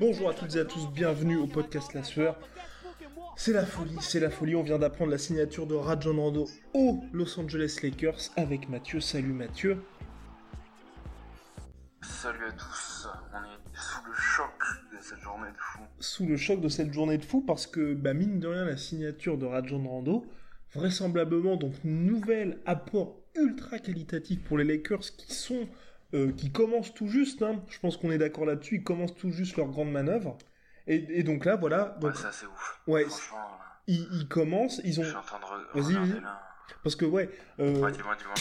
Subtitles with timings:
[0.00, 2.38] Bonjour à toutes et à tous, bienvenue au podcast La Sueur.
[3.36, 4.56] C'est la folie, c'est la folie.
[4.56, 9.00] On vient d'apprendre la signature de Rajon Rondo aux Los Angeles Lakers avec Mathieu.
[9.00, 9.76] Salut Mathieu.
[12.00, 15.80] Salut à tous, on est sous le choc de cette journée de fou.
[15.98, 18.78] Sous le choc de cette journée de fou parce que, bah, mine de rien, la
[18.78, 20.24] signature de Rajon Rondo,
[20.72, 25.68] vraisemblablement donc nouvel apport ultra qualitatif pour les Lakers qui sont
[26.14, 27.42] euh, qui commencent tout juste.
[27.42, 27.62] hein.
[27.68, 28.76] Je pense qu'on est d'accord là-dessus.
[28.76, 30.36] Ils commencent tout juste leur grande manœuvre.
[30.86, 31.96] Et, et donc là, voilà.
[32.00, 32.80] Donc, Ouais, ça c'est ouf.
[32.86, 34.80] Ouais, Franchement, euh, ils, ils commencent.
[34.84, 36.22] Ils je ont suis de re- Vas-y,
[36.82, 37.28] parce que ouais.
[37.58, 37.92] euh, Ouais,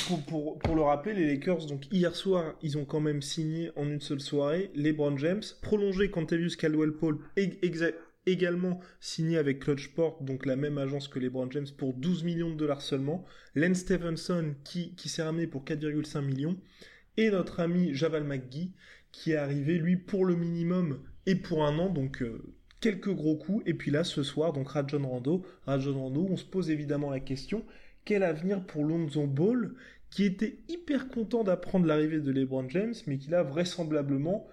[0.08, 3.72] pour, pour, pour le rappeler, les Lakers, donc hier soir, ils ont quand même signé
[3.76, 6.92] en une seule soirée LeBron James, prolongé Cantavius Caldwell
[7.36, 7.94] exa-
[8.28, 12.56] également signé avec Clutchport, donc la même agence que LeBron James, pour 12 millions de
[12.56, 16.58] dollars seulement, Len Stevenson qui, qui s'est ramené pour 4,5 millions,
[17.20, 18.72] et notre ami Javal McGee
[19.12, 22.42] qui est arrivé, lui, pour le minimum et pour un an, donc euh,
[22.80, 26.46] quelques gros coups, et puis là, ce soir, donc Rajon Rondo, Rajon Rondo, on se
[26.46, 27.66] pose évidemment la question,
[28.06, 29.74] quel avenir pour Lonzo Ball,
[30.10, 34.48] qui était hyper content d'apprendre l'arrivée de LeBron James, mais qui là vraisemblablement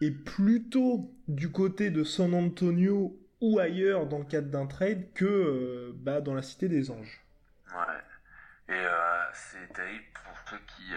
[0.00, 5.24] est plutôt du côté de San Antonio ou ailleurs dans le cadre d'un trade que
[5.24, 7.24] euh, bah, dans la Cité des Anges.
[7.70, 8.74] Ouais.
[8.74, 10.94] Et euh, c'est terrible pour ceux qui,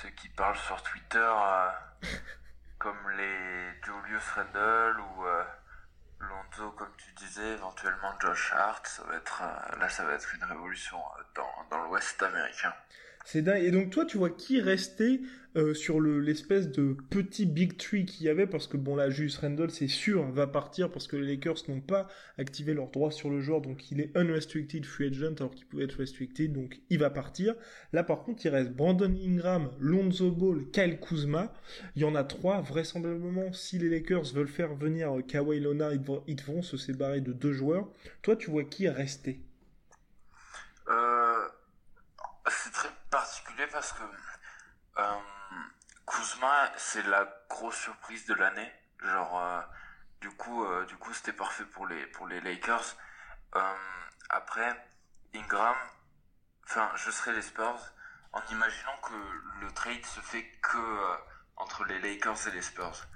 [0.00, 1.70] ceux qui parlent sur Twitter, euh,
[2.78, 5.44] comme les Julius Randle ou euh,
[6.20, 8.86] Lonzo, comme tu disais, éventuellement Josh Hart.
[8.86, 10.98] Ça va être, euh, là, ça va être une révolution
[11.34, 12.72] dans, dans l'Ouest américain.
[13.24, 13.62] C'est dingue.
[13.62, 15.20] Et donc toi, tu vois qui restait
[15.54, 19.10] euh, sur le- l'espèce de petit big tree qu'il y avait, parce que bon là,
[19.10, 23.10] Julius Randle, c'est sûr, va partir parce que les Lakers n'ont pas activé leur droit
[23.10, 26.80] sur le joueur, donc il est unrestricted free agent alors qu'il pouvait être restricted, donc
[26.88, 27.54] il va partir.
[27.92, 31.52] Là par contre, il reste Brandon Ingram, Lonzo Ball, Kyle Kuzma.
[31.96, 35.92] Il y en a trois, vraisemblablement, si les Lakers veulent faire venir euh, Kawhi Leonard,
[36.26, 37.88] ils devront se séparer de deux joueurs.
[38.22, 39.42] Toi, tu vois qui est resté?
[40.88, 41.46] Euh,
[42.48, 44.02] c'est très particulier parce que
[44.98, 45.18] euh,
[46.06, 48.72] Kuzma, c'est la grosse surprise de l'année.
[49.02, 49.60] Genre, euh,
[50.20, 52.96] du coup, euh, du coup, c'était parfait pour les pour les Lakers.
[53.54, 53.74] Euh,
[54.30, 54.70] après,
[55.34, 55.76] Ingram,
[56.64, 57.92] enfin, je serais les Spurs
[58.32, 59.14] en imaginant que
[59.60, 61.16] le trade se fait que
[61.56, 63.06] entre les Lakers et les Spurs.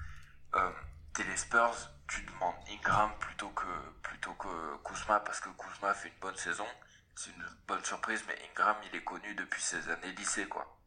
[1.14, 3.66] T'es les Spurs, tu demandes Ingram plutôt que
[4.02, 6.66] plutôt que Kuzma parce que Kuzma fait une bonne saison
[7.16, 10.78] c'est une bonne surprise, mais Ingram, il est connu depuis ses années lycée, quoi.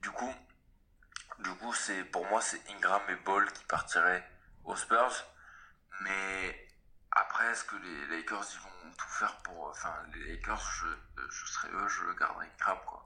[0.00, 0.32] Du coup,
[1.40, 4.24] du coup, c'est, pour moi, c'est Ingram et Ball qui partiraient
[4.64, 5.26] aux Spurs,
[6.02, 6.68] mais
[7.10, 10.86] après, est-ce que les Lakers, ils vont tout faire pour, enfin, les Lakers, je,
[11.30, 13.02] je serais eux, je garderais Ingram, quoi.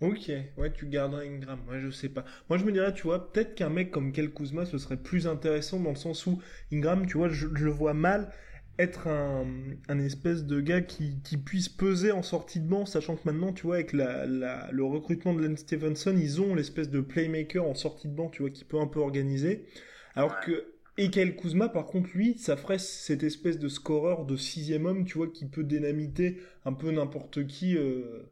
[0.00, 2.24] Ok, ouais, tu garderas Ingram, ouais, je sais pas.
[2.50, 5.26] Moi, je me dirais, tu vois, peut-être qu'un mec comme Kel Kuzma, ce serait plus
[5.26, 6.42] intéressant dans le sens où
[6.72, 8.30] Ingram, tu vois, je le vois mal
[8.78, 9.46] être un,
[9.88, 13.52] un espèce de gars qui, qui puisse peser en sortie de banc, sachant que maintenant,
[13.52, 17.64] tu vois, avec la, la- le recrutement de Len Stevenson, ils ont l'espèce de playmaker
[17.64, 19.66] en sortie de banc, tu vois, qui peut un peu organiser.
[20.14, 24.36] Alors que, et Kyle Kuzma, par contre, lui, ça ferait cette espèce de scoreur de
[24.36, 28.22] sixième homme, tu vois, qui peut dynamiter un peu n'importe qui euh,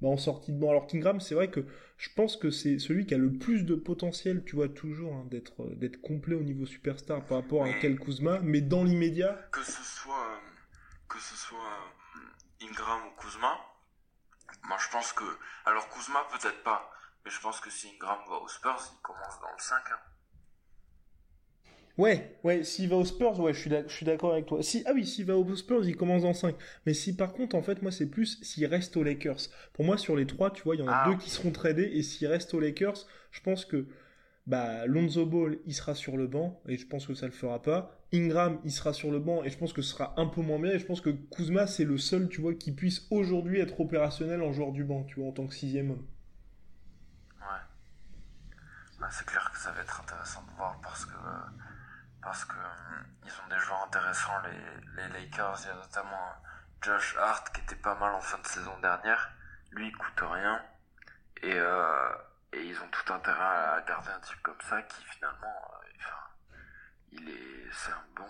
[0.00, 0.70] bah, en sortie de banc.
[0.70, 1.64] Alors qu'Ingram, c'est vrai que
[1.96, 5.26] je pense que c'est celui qui a le plus de potentiel, tu vois, toujours, hein,
[5.30, 9.34] d'être euh, d'être complet au niveau superstar par rapport à Kyle Kuzma, mais dans l'immédiat,
[9.52, 10.38] Que ce soit, euh,
[11.08, 13.58] que ce soit euh, Ingram ou Kuzma,
[14.64, 15.24] moi, je pense que,
[15.64, 16.90] alors Kuzma, peut-être pas,
[17.24, 19.98] mais je pense que si Ingram va aux Spurs, il commence dans le 5, hein.
[22.00, 24.62] Ouais, ouais, s'il va aux Spurs, ouais, je suis d'accord avec toi.
[24.62, 26.56] Si, ah oui, s'il va aux Spurs, il commence en 5.
[26.86, 29.50] Mais si par contre, en fait, moi, c'est plus s'il reste aux Lakers.
[29.74, 31.50] Pour moi, sur les trois, tu vois, il y en a Ah, deux qui seront
[31.50, 33.86] tradés, et s'il reste aux Lakers, je pense que
[34.46, 37.60] bah, Lonzo Ball, il sera sur le banc, et je pense que ça le fera
[37.60, 38.00] pas.
[38.14, 40.58] Ingram, il sera sur le banc, et je pense que ce sera un peu moins
[40.58, 43.78] bien, et je pense que Kuzma, c'est le seul, tu vois, qui puisse aujourd'hui être
[43.78, 46.06] opérationnel en joueur du banc, tu vois, en tant que sixième homme.
[47.42, 49.02] Ouais.
[49.02, 51.12] Ouais, c'est clair que ça va être intéressant de voir parce que
[52.22, 55.58] parce que hum, ils ont des joueurs intéressants les, les Lakers.
[55.62, 56.34] Il y a notamment
[56.82, 59.30] Josh Hart qui était pas mal en fin de saison dernière.
[59.72, 60.62] Lui, il coûte rien
[61.42, 62.10] et euh,
[62.52, 65.54] et ils ont tout intérêt à garder un type comme ça qui finalement,
[65.96, 66.16] enfin,
[67.12, 68.24] il est, c'est un bon,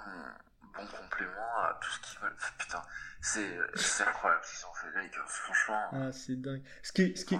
[0.74, 2.36] bon complément à tout ce qu'ils veulent.
[2.58, 2.82] Putain,
[3.20, 5.88] c'est, c'est incroyable ce qu'ils ont fait les Lakers, franchement.
[5.92, 6.62] Ah, c'est dingue.
[6.82, 7.38] Ce qui ce qui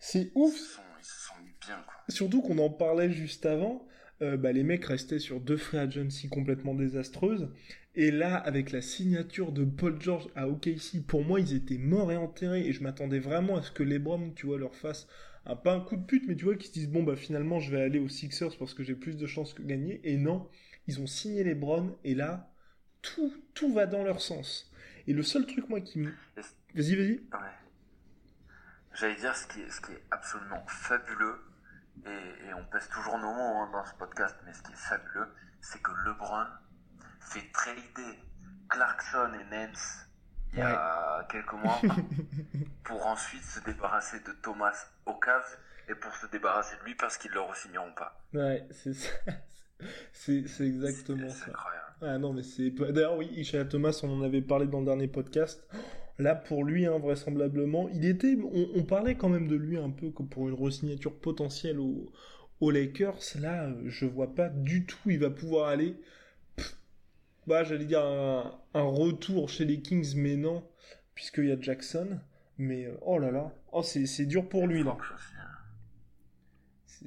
[0.00, 0.52] c'est ouf.
[0.52, 1.94] ils se sont, ils se sont mis bien, quoi.
[2.08, 3.86] Surtout qu'on en parlait juste avant.
[4.22, 7.50] Euh, bah, les mecs restaient sur deux free agency complètement désastreuses.
[7.94, 12.10] Et là, avec la signature de Paul George à OKC, pour moi, ils étaient morts
[12.12, 12.66] et enterrés.
[12.66, 15.08] Et je m'attendais vraiment à ce que les Browns, tu vois, leur fassent
[15.44, 17.60] un, pas un coup de pute, mais tu vois, qu'ils se disent, bon, bah finalement,
[17.60, 20.00] je vais aller aux Sixers parce que j'ai plus de chances que gagner.
[20.04, 20.48] Et non,
[20.86, 21.94] ils ont signé les Browns.
[22.04, 22.50] Et là,
[23.02, 24.72] tout, tout va dans leur sens.
[25.06, 26.12] Et le seul truc, moi, qui me...
[26.74, 27.10] Vas-y, vas-y.
[27.10, 27.62] Ouais.
[28.94, 31.36] J'allais dire ce qui est, ce qui est absolument fabuleux,
[32.06, 34.76] et, et on pèse toujours nos mots hein, dans ce podcast, mais ce qui est
[34.76, 35.28] fabuleux,
[35.60, 36.46] c'est que LeBron
[37.20, 38.18] fait trader
[38.68, 40.06] Clarkson et Nance
[40.52, 41.80] il y a quelques mois
[42.84, 45.18] pour ensuite se débarrasser de Thomas au
[45.88, 48.22] et pour se débarrasser de lui parce qu'ils ne le re-signeront pas.
[48.34, 49.10] Ouais, c'est ça.
[50.12, 51.46] C'est c'est exactement ça.
[51.50, 51.86] incroyable.
[52.02, 52.70] Ah non, mais c'est.
[52.70, 55.66] D'ailleurs, oui, Isaiah Thomas, on en avait parlé dans le dernier podcast.
[56.22, 58.36] Là, pour lui, vraisemblablement, il était.
[58.74, 63.18] On, parlait quand même de lui un peu comme pour une re-signature potentielle aux, Lakers.
[63.40, 65.96] Là, je vois pas du tout il va pouvoir aller.
[67.48, 70.62] Bah, j'allais dire un, retour chez les Kings, mais non,
[71.16, 72.20] puisqu'il y a Jackson.
[72.56, 74.96] Mais euh, oh là là, oh, c'est dur pour lui là.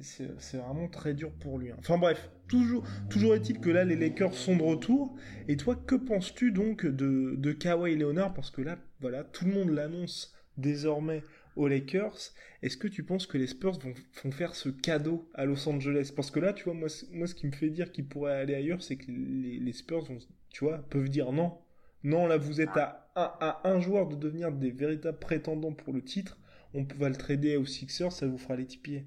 [0.02, 1.70] C'est vraiment très dur pour lui.
[1.70, 1.76] hein.
[1.78, 5.16] Enfin bref, toujours, toujours est-il que là, les Lakers sont de retour.
[5.48, 8.34] Et toi, que penses-tu donc de, de Kawhi Leonard?
[8.34, 11.22] Parce que là, voilà, tout le monde l'annonce désormais
[11.56, 12.32] aux Lakers.
[12.62, 16.12] Est-ce que tu penses que les Spurs vont, faire ce cadeau à Los Angeles?
[16.14, 18.82] Parce que là, tu vois, moi, ce qui me fait dire qu'ils pourraient aller ailleurs,
[18.82, 20.06] c'est que les, Spurs
[20.50, 21.58] tu vois, peuvent dire non.
[22.04, 26.36] Non, là, vous êtes à un, joueur de devenir des véritables prétendants pour le titre.
[26.74, 29.06] On va le trader aux Sixers, ça vous fera les petits pieds.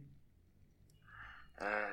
[1.62, 1.88] Euh,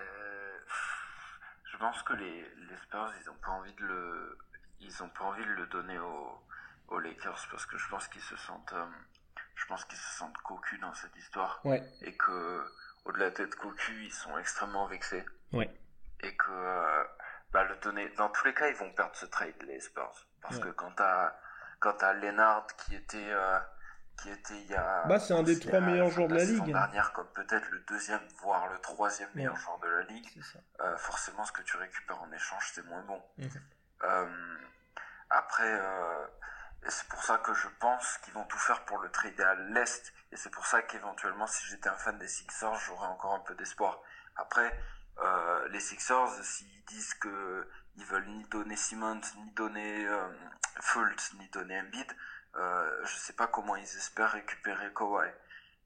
[1.70, 2.44] je pense que les,
[2.82, 4.38] Spurs, ils ont pas envie de le,
[4.80, 6.40] ils ont pas envie de le donner aux,
[6.88, 8.86] aux Lakers parce que je pense qu'ils se sentent, euh,
[9.54, 11.82] je pense qu'ils se sentent cocus dans cette histoire Ouais.
[12.02, 12.64] et que
[13.04, 15.70] au-delà d'être cocus, ils sont extrêmement vexés Ouais.
[16.20, 17.04] et que euh,
[17.52, 20.56] bah, le donner, dans tous les cas, ils vont perdre ce trade les Spurs parce
[20.56, 20.62] Ouais.
[20.62, 21.34] que quand t'as
[21.80, 23.58] quand t'as Leonard qui était euh,
[24.22, 26.40] qui était il y a Bah, c'est un des trois la meilleurs joueurs de la
[26.40, 26.72] saison ligue.
[26.74, 29.60] dernière comme peut-être le deuxième voire le troisième meilleur Ouais.
[29.60, 30.42] joueur de la ligue
[30.80, 33.22] euh, forcément ce que tu récupères en échange c'est moins bon.
[33.38, 33.50] Mhm.
[34.04, 34.56] Euh,
[35.30, 36.26] après, euh,
[36.88, 40.12] c'est pour ça que je pense qu'ils vont tout faire pour le trader à l'est,
[40.32, 43.54] et c'est pour ça qu'éventuellement, si j'étais un fan des Sixers, j'aurais encore un peu
[43.54, 44.00] d'espoir.
[44.36, 44.78] Après,
[45.18, 50.28] euh, les Sixers, s'ils disent que ils veulent ni donner Simmons, ni donner euh,
[50.80, 52.14] Fultz, ni donner Embiid,
[52.56, 55.30] euh, je sais pas comment ils espèrent récupérer Kawhi.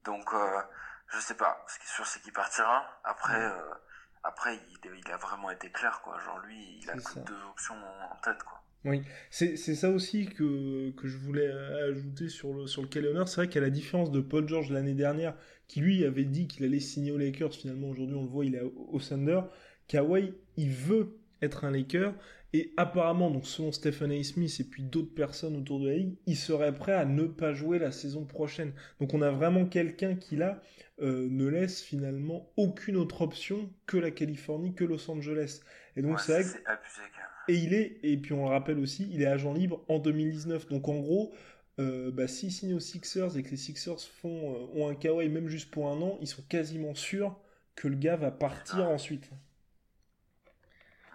[0.05, 0.62] Donc, euh,
[1.08, 1.64] je sais pas.
[1.69, 3.00] Ce qui est sûr, c'est qu'il partira.
[3.05, 3.75] Après, euh,
[4.23, 6.19] après, il, il a vraiment été clair, quoi.
[6.19, 7.20] Genre, lui, il a que ça.
[7.20, 7.76] deux options
[8.11, 8.59] en tête, quoi.
[8.86, 11.50] Oui, c'est ça aussi que, que je voulais
[11.90, 12.88] ajouter sur le, sur le.
[13.26, 15.36] C'est vrai qu'à la différence de Paul George l'année dernière,
[15.66, 18.54] qui lui avait dit qu'il allait signer aux Lakers, finalement aujourd'hui on le voit, il
[18.54, 19.42] est au, Thunder.
[19.86, 22.14] Kawhi, il veut être un Laker,
[22.52, 24.22] et apparemment, donc selon Stephen A.
[24.24, 27.52] Smith et puis d'autres personnes autour de la ligue, il serait prêt à ne pas
[27.52, 28.72] jouer la saison prochaine.
[28.98, 30.62] Donc on a vraiment quelqu'un qui là
[31.00, 35.60] euh, ne laisse finalement aucune autre option que la Californie, que Los Angeles.
[35.96, 37.02] Et donc Ouais, c'est vrai que abusé.
[37.50, 40.69] Et il est, et puis on le rappelle aussi, il est agent libre en 2019.
[40.69, 41.33] Donc en gros,
[41.78, 45.28] euh, bah, s'il signe aux Sixers et que les Sixers font, euh, ont un Kawhi
[45.28, 47.37] même juste pour un an, ils sont quasiment sûrs
[47.76, 48.88] que le gars va partir Ah.
[48.88, 49.30] ensuite.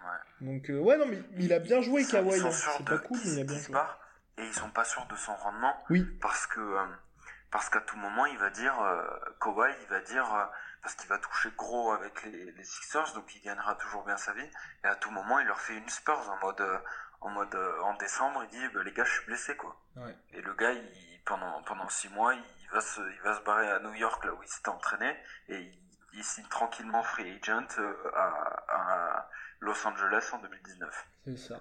[0.04, 0.48] Ouais.
[0.48, 2.40] Donc euh, ouais, non, mais il a bien joué Kawhi.
[2.40, 2.52] hein.
[2.52, 3.72] C'est pas cool, mais il a bien joué.
[3.74, 4.00] part,
[4.38, 6.86] et ils sont pas sûrs de son rendement Oui, parce que euh,
[7.52, 8.74] parce qu'à tout moment il va dire
[9.40, 10.26] Kawhi il va dire
[10.86, 14.34] parce qu'il va toucher gros avec les, les Sixers donc il gagnera toujours bien sa
[14.34, 14.50] vie
[14.84, 16.82] et à tout moment il leur fait une Spurs en mode
[17.22, 20.16] en mode en décembre il dit bah, les gars je suis blessé quoi Ouais.
[20.34, 23.70] et le gars il, pendant pendant six mois il va se il va se barrer
[23.72, 25.10] à New York là où il s'était entraîné
[25.50, 25.80] et il,
[26.14, 29.30] il signe tranquillement free agent euh, à, à
[29.62, 31.56] Los Angeles en 2019 c'est ça.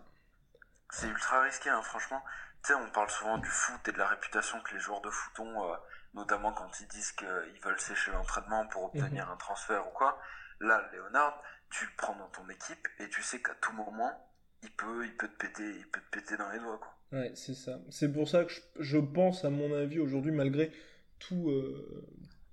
[0.91, 2.23] c'est ultra risqué, hein, franchement.
[2.63, 5.11] Tu sais, on parle souvent du foot et de la réputation que les joueurs de
[5.11, 5.77] foot ont, euh,
[6.15, 10.19] notamment quand ils disent qu'ils veulent sécher l'entraînement pour obtenir un transfert ou quoi.
[10.61, 14.13] Là, Léonard, tu le prends dans ton équipe et tu sais qu'à tout moment,
[14.63, 16.95] il peut, il peut te péter, il peut te péter dans les doigts, quoi.
[17.13, 17.79] Ouais, c'est ça.
[17.91, 20.73] C'est pour ça que je, je pense, à mon avis, aujourd'hui, malgré
[21.19, 22.07] tout, euh,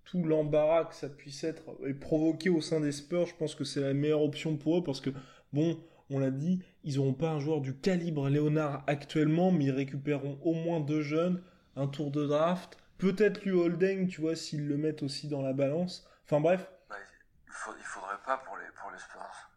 [0.06, 3.64] tout l'embarras que ça puisse être et provoquer au sein des Spurs, je pense que
[3.64, 5.12] c'est la meilleure option pour eux parce que,
[5.54, 9.72] bon, on l'a dit, ils n'auront pas un joueur du calibre Léonard actuellement, mais ils
[9.72, 11.42] récupéreront au moins deux jeunes,
[11.76, 15.54] un tour de draft, peut-être lui Holding, tu vois, s'ils le mettent aussi dans la
[15.54, 16.08] balance.
[16.26, 16.70] Enfin bref.
[16.88, 19.50] Bah, il, il faudrait pas pour les, pour les Spurs.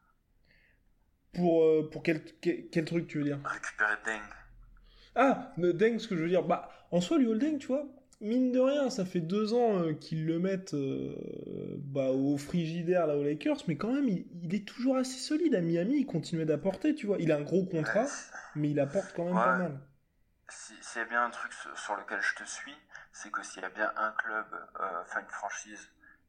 [1.35, 3.39] Pour, euh, pour quel, quel, truc tu veux dire?
[3.45, 4.23] Récupérer Deng.
[5.15, 6.43] Ah, Deng, ce que je veux dire.
[6.45, 7.87] Bah, en soi, lui, Deng, tu vois,
[8.23, 11.15] mine de rien, ça fait deux ans euh, qu'ils le mettent euh,
[11.81, 15.55] bah, au frigidaire, là, aux Lakers, mais quand même, il, est toujours assez solide.
[15.55, 17.19] À Miami, il continue d'apporter, tu vois.
[17.21, 18.07] Il a un gros contrat,
[18.55, 19.81] mais il apporte quand même pas mal.
[20.49, 22.75] S'il y a bien un truc sur lequel je te suis,
[23.15, 25.89] c'est que s'il y a bien un club, enfin une franchise,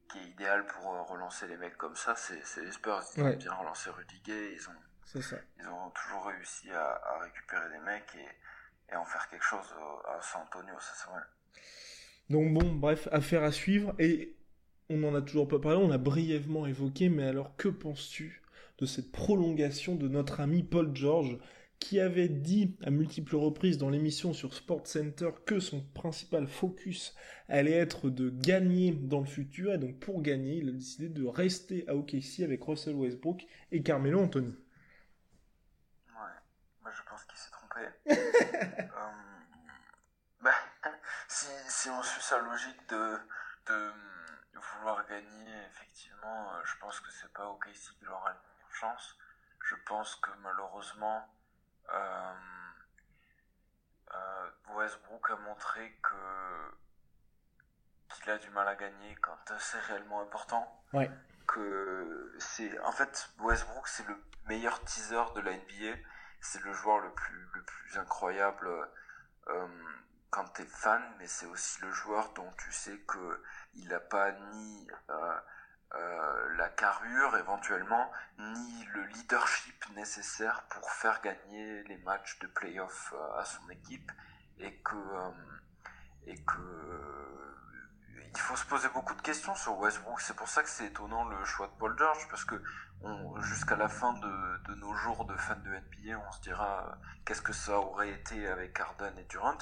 [0.10, 3.04] qui est idéal pour relancer les mecs comme ça, c'est les Spurs.
[3.18, 4.74] Ils ont bien relancé Rudy Gay, ils ont
[5.06, 5.38] c'est ça.
[5.60, 9.66] Ils ont toujours réussi à, récupérer des mecs et, en faire quelque chose
[10.08, 11.22] à San Antonio, ça c'est vrai.
[12.30, 13.94] Donc bon, bref, affaire à suivre.
[14.00, 14.36] Et
[14.90, 18.42] on n'en a toujours pas parlé, on l'a brièvement évoqué, mais alors que penses-tu
[18.78, 21.38] de cette prolongation de notre ami Paul George
[21.86, 27.14] qui avait dit à multiples reprises dans l'émission sur Sport Center que son principal focus
[27.48, 31.24] allait être de gagner dans le futur, et donc pour gagner, il a décidé de
[31.28, 34.56] rester à OKC avec Russell Westbrook et Carmelo Anthony.
[38.08, 39.12] Euh,
[40.42, 40.56] bah,
[41.28, 43.18] si, on suit sa logique de,
[43.68, 43.92] de
[44.56, 49.18] vouloir gagner, effectivement, euh, je pense que c'est pas OKC qui aura une chance.
[49.66, 51.28] Je pense que malheureusement,
[54.76, 56.16] Westbrook a montré que
[58.22, 60.84] qu'il a du mal à gagner quand c'est réellement important.
[60.94, 61.10] Ouais.
[61.48, 64.16] Que c'est en fait Westbrook c'est le
[64.48, 65.98] meilleur teaser de la NBA
[66.46, 68.70] c'est le joueur le plus, le plus incroyable
[69.48, 69.68] euh,
[70.30, 74.32] quand tu es fan, mais c'est aussi le joueur dont tu sais qu'il n'a pas
[74.32, 75.40] ni euh, euh,
[76.58, 83.46] la carrure éventuellement, ni le leadership nécessaire pour faire gagner les matchs de playoff à
[83.46, 84.12] son équipe,
[84.60, 84.96] et que,
[86.28, 87.26] et que
[88.36, 90.20] il faut se poser beaucoup de questions sur Westbrook.
[90.20, 92.62] C'est pour ça que c'est étonnant le choix de Paul George, parce que
[93.42, 97.42] jusqu'à la fin de, nos jours de fans de NBA, on se dira euh, qu'est-ce
[97.42, 99.58] que ça aurait été avec Harden et Durant.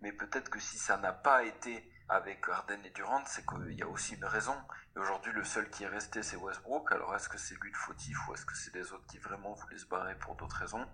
[0.00, 3.82] Mais peut-être que si ça n'a pas été avec Harden et Durant, c'est qu'il y
[3.82, 4.54] a aussi une raison.
[4.96, 6.90] Et aujourd'hui, le seul qui est resté, c'est Westbrook.
[6.92, 9.52] Alors, est-ce que c'est lui le fautif ou est-ce que c'est les autres qui vraiment
[9.54, 10.86] voulaient se barrer pour d'autres raisons?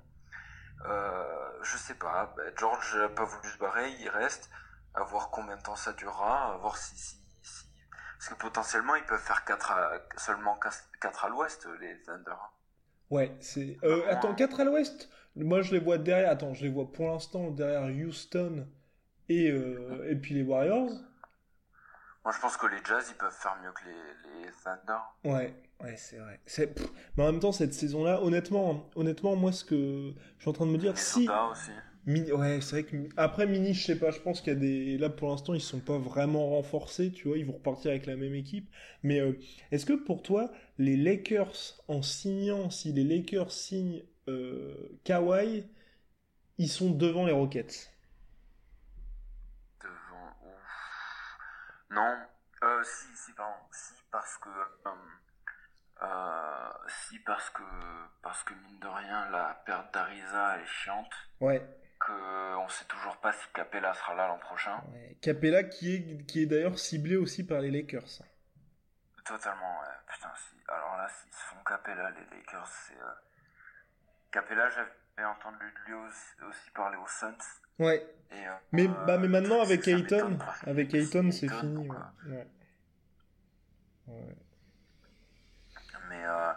[0.86, 2.34] Euh, Je sais pas.
[2.36, 4.50] Ben, George n'a pas voulu se barrer, il reste.
[4.94, 7.16] À voir combien de temps ça durera, à voir si, si
[8.18, 9.74] parce que potentiellement, ils peuvent faire 4
[10.16, 10.58] seulement
[11.00, 12.36] 4 à l'ouest, les Thunder.
[13.10, 13.76] Ouais, c'est.
[13.84, 15.10] Euh, attends, 4 à l'ouest?
[15.36, 16.30] Moi, je les vois derrière.
[16.30, 18.66] Attends, je les vois pour l'instant derrière Houston
[19.28, 20.90] et, euh, et puis les Warriors.
[22.24, 24.98] Moi, je pense que les Jazz, ils peuvent faire mieux que les, les Thunder.
[25.24, 26.40] Ouais, ouais, c'est vrai.
[27.16, 30.66] Mais en même temps, cette saison-là, honnêtement, honnêtement, moi, ce que je suis en train
[30.66, 31.28] de me dire, si.
[31.50, 31.70] aussi
[32.06, 34.98] ouais, c'est vrai que après Mini, je sais pas, je pense qu'il y a des
[34.98, 38.16] là pour l'instant ils sont pas vraiment renforcés, tu vois, ils vont repartir avec la
[38.16, 38.68] même équipe.
[39.02, 39.38] Mais euh,
[39.70, 45.64] est-ce que pour toi les Lakers en signant, si les Lakers signent euh, Kawhi,
[46.58, 47.90] ils sont devant les Rockets
[49.80, 50.34] Devant,
[51.94, 52.18] non,
[52.62, 54.48] euh, si, si, pardon, si parce que
[56.02, 57.62] euh, si parce que
[58.22, 61.12] parce que mine de rien la perte d'Ariza est chiante.
[61.40, 61.62] Ouais
[62.64, 64.82] on sait toujours pas si Capella sera là l'an prochain.
[65.20, 68.22] Capella qui est, qui est d'ailleurs ciblé aussi par les Lakers.
[69.24, 69.94] Totalement, ouais.
[70.08, 70.56] Putain, si.
[70.68, 73.00] Alors là, s'ils se font Capella, les Lakers, c'est.
[73.00, 73.12] Euh...
[74.30, 77.36] Capella, j'avais entendu lui aussi, parler aux Suns.
[77.78, 78.06] Ouais.
[78.30, 81.88] Et, euh, mais, bah, mais maintenant, avec Ayton, avec Ayton, c'est fini.
[81.88, 82.46] Ouais.
[84.06, 84.36] ouais.
[86.08, 86.52] Mais euh,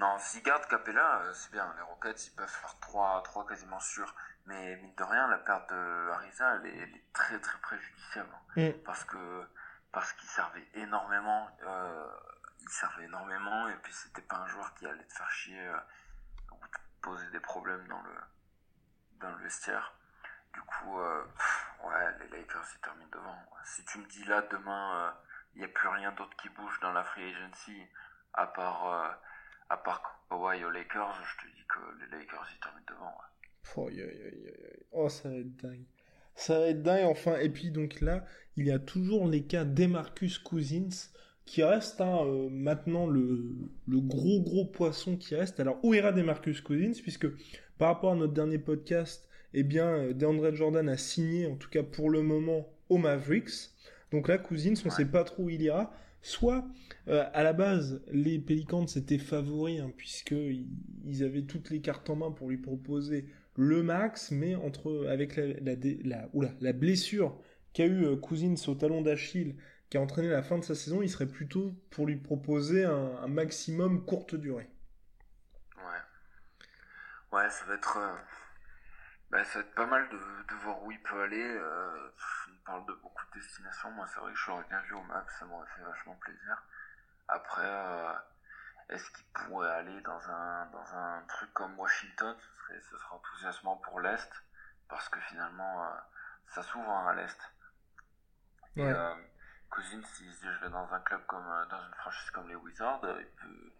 [0.00, 1.72] non, s'ils gardent Capella, euh, c'est bien.
[1.76, 4.14] Les Rockets, ils peuvent faire 3, 3 quasiment sûrs.
[4.46, 8.30] Mais mine de rien, la perte de Ariza, elle est, très très préjudiciable.
[8.56, 8.70] Mm.
[8.84, 9.46] Parce que
[9.92, 12.06] parce qu'il servait énormément, euh,
[12.62, 15.76] il servait énormément, et puis c'était pas un joueur qui allait te faire chier euh,
[16.52, 18.14] ou te poser des problèmes dans le
[19.20, 19.94] dans le vestiaire.
[20.54, 21.22] Du coup, euh,
[21.84, 23.36] ouais, les Lakers ils terminent devant.
[23.64, 25.14] Si tu me dis là demain,
[25.54, 27.76] il n'y a plus rien d'autre qui bouge dans la free agency
[28.34, 29.18] à part
[29.68, 30.20] à part
[30.72, 33.14] Lakers, je te dis que les Lakers ils terminent devant.
[34.92, 35.84] Oh, ça va être dingue.
[36.34, 37.38] Ça va être dingue, enfin.
[37.38, 38.24] Et puis, donc là,
[38.56, 41.10] il y a toujours les cas d'Emarcus Cousins
[41.44, 43.56] qui reste hein, euh, maintenant le,
[43.88, 45.60] le, gros gros poisson qui reste.
[45.60, 47.00] Alors où ira Demarcus Cousins?
[47.02, 47.26] Puisque
[47.78, 51.68] par rapport à notre dernier podcast, eh bien euh, DeAndre Jordan a signé en tout
[51.68, 53.70] cas pour le moment au Mavericks.
[54.10, 55.92] Donc là Cousins, on ne sait pas trop où il ira.
[56.22, 56.66] Soit
[57.08, 62.10] euh, à la base les Pelicans étaient favoris hein, puisque ils avaient toutes les cartes
[62.10, 63.26] en main pour lui proposer
[63.56, 66.28] le max, mais entre avec la, la, la,
[66.60, 67.38] la blessure
[67.72, 69.56] qu'a eu euh, Cousins au talon d'Achille,
[69.88, 73.26] qui a entraîné la fin de sa saison, il serait plutôt pour lui proposer un,
[73.26, 74.70] maximum courte durée.
[75.76, 77.38] Ouais.
[77.38, 77.98] Ouais, ça va être.
[77.98, 78.14] Euh,
[79.30, 81.56] bah, ça va être pas mal de, voir où il peut aller.
[81.56, 82.10] Euh,
[82.48, 83.90] il parle de beaucoup de destinations.
[83.92, 86.62] Moi, c'est vrai que je l'aurais bien vu au max, ça m'aurait fait vachement plaisir.
[87.28, 88.12] Après, euh,
[88.88, 93.14] est-ce qu'il pourrait aller dans un, dans un truc comme Washington ce serait, ce serait
[93.14, 94.30] enthousiasmant pour l'Est,
[94.88, 95.88] parce que finalement,
[96.48, 97.38] ça s'ouvre hein, à l'Est.
[98.76, 98.92] Ouais.
[99.70, 102.48] Cousins, s'il se dit je vais dans un club comme euh, dans une franchise comme
[102.48, 103.72] les Wizards, euh, il peut...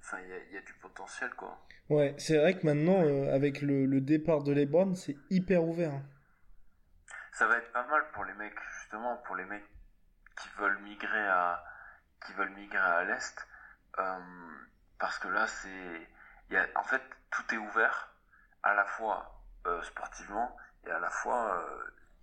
[0.00, 1.58] Enfin, il y, a du potentiel, quoi.
[1.88, 5.92] Ouais, c'est vrai que maintenant, euh, avec le, départ de LeBron, c'est hyper ouvert.
[5.92, 6.02] Hein.
[7.32, 9.64] Ça va être pas mal pour les mecs, justement, pour les mecs
[10.40, 11.64] qui veulent migrer à,
[12.24, 13.46] qui veulent migrer à l'Est.
[14.98, 16.08] parce que là, c'est.
[16.50, 18.14] Y a, en fait, tout est ouvert,
[18.62, 19.32] à la fois
[19.82, 21.66] sportivement, et à la fois,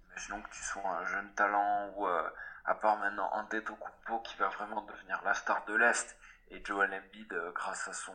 [0.07, 2.07] imaginons que tu sois un jeune talent ou
[2.65, 6.15] à part maintenant Antetokounmpo qui va vraiment devenir la star de l'Est
[6.53, 8.13] et Joel Embiid euh, grâce à son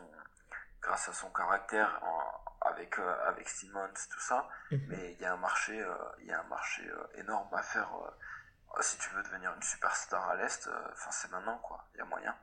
[0.81, 2.01] grâce à son caractère
[2.61, 4.47] avec euh, avec Simmons tout ça.
[4.71, 4.81] Mhm.
[4.87, 6.83] mais il y a un marché euh, il y a un marché
[7.15, 7.89] énorme à faire
[8.81, 11.85] si tu veux devenir une superstar à l'Est enfin c'est maintenant quoi.
[11.95, 12.35] Il y a moyen.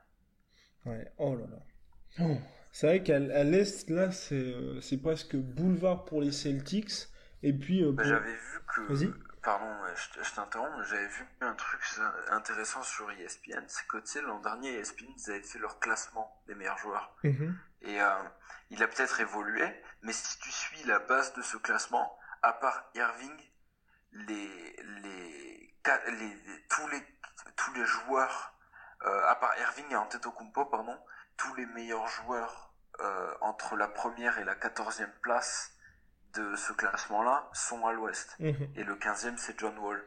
[0.85, 1.11] Ouais.
[1.17, 1.57] Oh là là.
[2.19, 2.37] Oh.
[2.71, 7.07] c'est vrai qu'à l'Est là c'est c'est presque boulevard pour les Celtics.
[7.43, 8.93] Et puis bah, j'avais vu que
[9.47, 11.79] Pardon, je, t'interromps, j'avais vu un truc
[12.31, 16.43] intéressant sur ESPN, c'est que tu sais, l'an dernier, ESPN, ils avaient fait leur classement
[16.47, 17.15] des meilleurs joueurs.
[17.23, 17.57] Mhm.
[17.83, 18.23] Et euh,
[18.71, 19.63] il a peut-être évolué,
[20.01, 23.31] mais si tu suis la base de ce classement, à part Irving,
[24.11, 25.73] les, les,
[26.07, 27.01] les, tous, les,
[27.55, 28.53] tous les joueurs,
[29.03, 30.99] euh, à part Irving et Antetokounmpo, pardon,
[31.37, 35.76] tous les meilleurs joueurs euh, entre la première et la quatorzième place
[36.33, 38.35] de ce classement-là sont à l'ouest.
[38.39, 38.69] Mhm.
[38.75, 40.03] Et le 15e, c'est John Wall.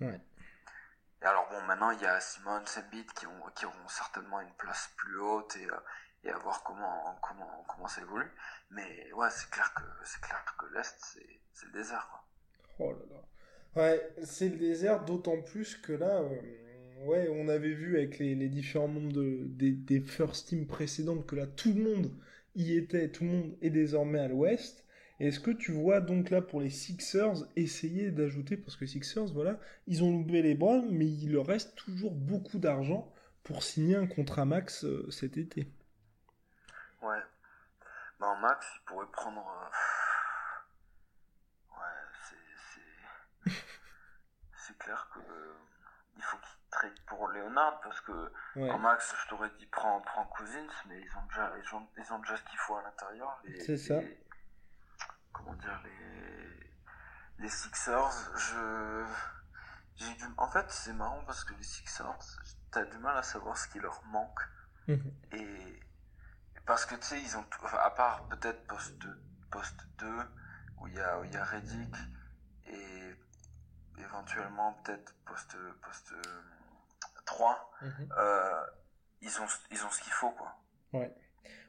[0.00, 4.52] Et alors, bon, maintenant, il y a Simon Embiid qui, ont, qui auront certainement une
[4.56, 5.76] place plus haute et, euh,
[6.24, 8.30] et à voir comment, comment, comment ça évolue.
[8.70, 12.08] Mais ouais, c'est clair que, c'est clair que l'Est, c'est, le désert.
[12.10, 12.86] Quoi.
[12.86, 13.82] Oh là là.
[13.82, 18.34] Ouais, c'est le désert, d'autant plus que là, euh, ouais, on avait vu avec les,
[18.34, 22.10] les différents membres de, des, des first teams précédentes que là, tout le monde
[22.54, 24.84] y était, tout le monde est désormais à l'ouest.
[25.20, 29.60] Est-ce que tu vois donc là pour les Sixers essayer d'ajouter, parce que Sixers, voilà,
[29.86, 34.06] ils ont loupé les bras, mais il leur reste toujours beaucoup d'argent pour signer un
[34.06, 35.70] contrat max euh, cet été.
[37.02, 37.20] Ouais.
[38.18, 39.46] Bah en max, ils pourraient prendre.
[39.46, 39.68] Euh,
[41.76, 41.84] ouais,
[43.44, 43.50] c'est.
[44.66, 45.20] C'est clair que.
[45.20, 45.54] Euh,
[46.16, 50.24] il faut qu'ils trade pour Leonard parce que en max je t'aurais dit prends, prends
[50.26, 53.42] Cousins mais ils ont déjà ils ont, ils ont déjà ce qu'il faut à l'intérieur
[53.58, 54.00] c'est ça
[55.32, 59.04] comment dire les les Sixers je
[59.96, 62.18] j'ai en fait c'est marrant parce que les Sixers
[62.70, 64.40] t'as du mal à savoir ce qui leur manque
[64.88, 65.12] mhm.
[65.32, 65.80] et
[66.66, 67.44] parce que tu sais ils ont
[67.78, 70.06] à part peut-être poste 2 poste 2
[70.78, 71.94] où il y a où il y a Reddick
[72.66, 73.14] et
[73.98, 76.14] éventuellement peut-être poste poste
[77.26, 78.12] 3 mhm.
[78.18, 78.66] euh,
[79.22, 80.56] ils ont ils ont ce qu'il faut quoi
[80.92, 81.14] ouais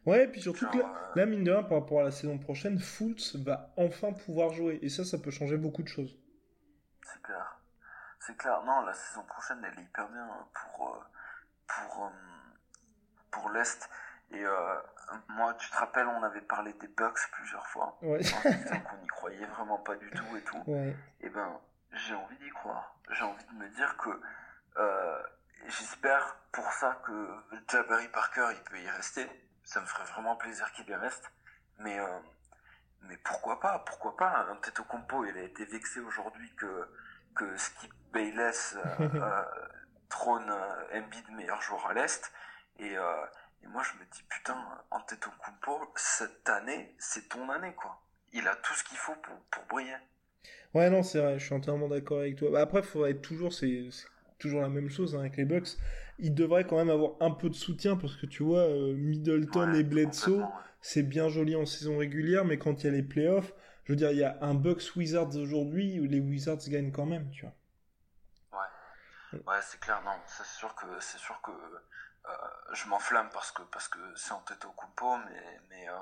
[0.06, 0.80] Ouais, et puis surtout que
[1.16, 4.80] là, mine de rien, par rapport à la saison prochaine, Fultz va enfin pouvoir jouer.
[4.82, 6.18] Et ça, ça peut changer beaucoup de choses.
[7.04, 7.60] C'est clair.
[8.20, 8.64] C'est clair.
[8.64, 11.00] Non, la saison prochaine, elle est hyper bien pour, euh,
[11.68, 12.10] pour, euh,
[13.30, 13.90] pour l'Est.
[14.32, 14.76] Et euh,
[15.30, 17.98] moi, tu te rappelles, on avait parlé des Bucks plusieurs fois.
[18.02, 18.22] Ouais.
[18.90, 20.64] Qu'on n'y croyait vraiment pas du tout et tout.
[20.66, 20.96] Ouais.
[21.20, 21.60] Et ben,
[21.92, 22.96] j'ai envie d'y croire.
[23.12, 24.10] J'ai envie de me dire que
[25.68, 27.30] j'espère pour ça que
[27.70, 29.30] Jabari Parker, il peut y rester
[29.72, 31.32] ça me ferait vraiment plaisir qu'il y reste.
[31.80, 32.20] Mais, euh,
[33.04, 36.90] mais pourquoi pas Pourquoi pas Un tête au compo, il a été vexé aujourd'hui que,
[37.36, 39.44] que Skip Bayless euh, euh,
[40.10, 42.34] trône euh, Embiid meilleur joueur à l'Est.
[42.80, 44.58] Et, et moi, je me dis, putain,
[44.90, 48.02] Antetokounmpo, cette année, c'est ton année, quoi.
[48.34, 49.98] Il a tout ce qu'il faut pour, pour briller.
[50.74, 52.50] Ouais, non, c'est vrai, je suis entièrement d'accord avec toi.
[52.52, 53.88] Bah, après, il faudrait être toujours, c'est
[54.40, 55.78] toujours la même chose hein, avec les Bucks
[56.22, 59.74] il devrait quand même avoir un peu de soutien parce que tu vois, euh, Middleton
[59.74, 60.46] et Bledsoe,
[60.80, 63.54] c'est bien joli en saison régulière, mais quand il y a les playoffs,
[63.86, 67.08] je veux dire, il y a un Bucks Wizards aujourd'hui où les Wizards gagnent quand
[67.08, 67.56] même, tu vois.
[68.54, 72.32] Ouais, ouais, c'est clair, non, c'est sûr que c'est sûr que euh,
[72.74, 75.94] je m'enflamme parce que parce que c'est en tête au coupeau, mais mais euh,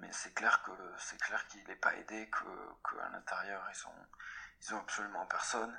[0.00, 2.44] mais c'est clair que c'est clair qu'il n'est pas aidé, que
[2.90, 4.06] qu'à l'intérieur ils ont
[4.62, 5.74] ils ont absolument personne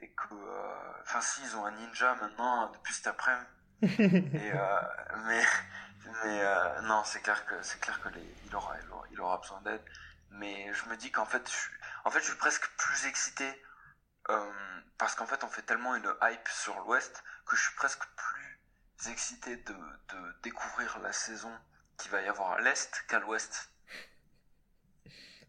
[0.00, 3.46] et que euh, enfin si ils ont un ninja maintenant depuis cet après-midi
[3.82, 4.52] et
[5.26, 5.42] mais
[6.24, 8.76] mais euh, non c'est clair que c'est clair que les, il aura
[9.12, 9.82] il aura, besoin d'aide
[10.30, 11.72] mais je me dis qu'en fait je suis
[12.04, 13.46] en fait je suis presque plus excité
[14.30, 14.52] Euh,
[14.98, 19.10] parce qu'en fait, on fait tellement une hype sur l'Ouest que je suis presque plus
[19.10, 21.50] excité de, de découvrir la saison
[21.96, 23.70] qu'il va y avoir à l'Est qu'à l'Ouest.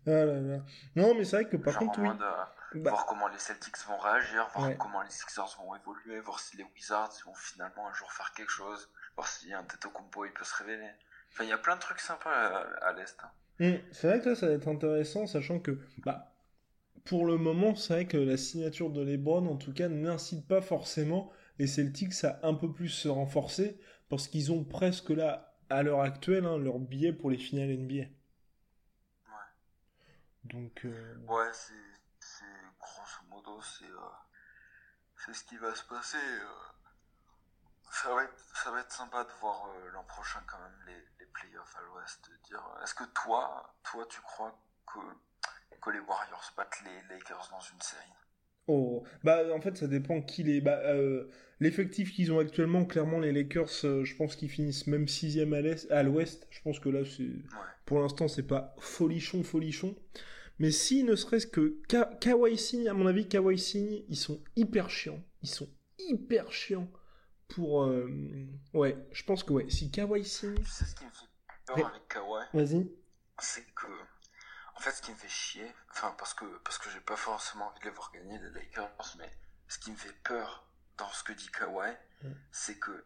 [0.07, 0.59] Ah là là.
[0.95, 2.09] Non, mais c'est vrai que par contre, oui.
[2.75, 2.91] Bah.
[2.91, 6.63] Voir comment les Celtics vont réagir, voir comment les Sixers vont évoluer, voir si les
[6.75, 10.55] Wizards vont finalement un jour faire quelque chose, voir si un Compo il peut se
[10.55, 10.89] révéler.
[11.31, 13.17] Enfin, il y a plein de trucs sympas à, l'Est.
[13.23, 13.31] Hein.
[13.61, 16.31] Hum, c'est vrai que là, ça va être intéressant, sachant que, bah,
[17.05, 20.61] pour le moment, c'est vrai que la signature de LeBron, en tout cas, n'incite pas
[20.61, 23.79] forcément les Celtics à un peu plus se renforcer,
[24.09, 27.95] parce qu'ils ont presque là, à l'heure actuelle, hein, leur billet pour les finales NBA.
[27.95, 28.09] Ouais.
[30.45, 30.85] Donc.
[30.85, 31.73] Euh, ouais, c'est
[33.61, 36.17] c'est euh, ce qui va se passer.
[36.17, 36.47] Euh.
[37.91, 41.01] ça, va être, ça va être sympa de voir euh, l'an prochain quand même les,
[41.19, 42.29] les playoffs à l'ouest.
[42.45, 44.57] Dire, est-ce que toi, toi, tu crois
[44.87, 44.99] que,
[45.81, 48.13] que les Warriors battent les Lakers dans une série?
[48.71, 50.61] Oh, bah en fait ça dépend qui les.
[50.61, 50.79] Bah,
[51.59, 55.89] l'effectif qu'ils ont actuellement, clairement les Lakers, je pense qu'ils finissent même sixième à l'est,
[55.89, 56.45] à l'ouest.
[56.51, 57.31] Je pense que là c'est,
[57.85, 59.95] pour l'instant c'est pas folichon folichon.
[60.59, 64.43] Mais si ne serait-ce que Ka Kawhi signe, à mon avis, Kawhi signe, ils sont
[64.55, 65.23] hyper chiants.
[65.41, 66.91] Ils sont hyper chiants
[67.47, 67.83] pour.
[67.83, 68.09] Euh,
[68.73, 69.69] ouais, je pense que ouais.
[69.69, 70.55] Si Kawhi signe.
[70.55, 71.25] Tu sais ce qui me fait
[71.65, 72.91] peur avec Kawhi Vas-y.
[73.39, 73.87] C'est que.
[74.75, 77.67] En fait, ce qui me fait chier, enfin, parce que, parce que j'ai pas forcément
[77.67, 79.29] envie de les voir gagner, les Lakers, mais
[79.67, 81.91] ce qui me fait peur dans ce que dit Kawhi,
[82.51, 83.05] c'est que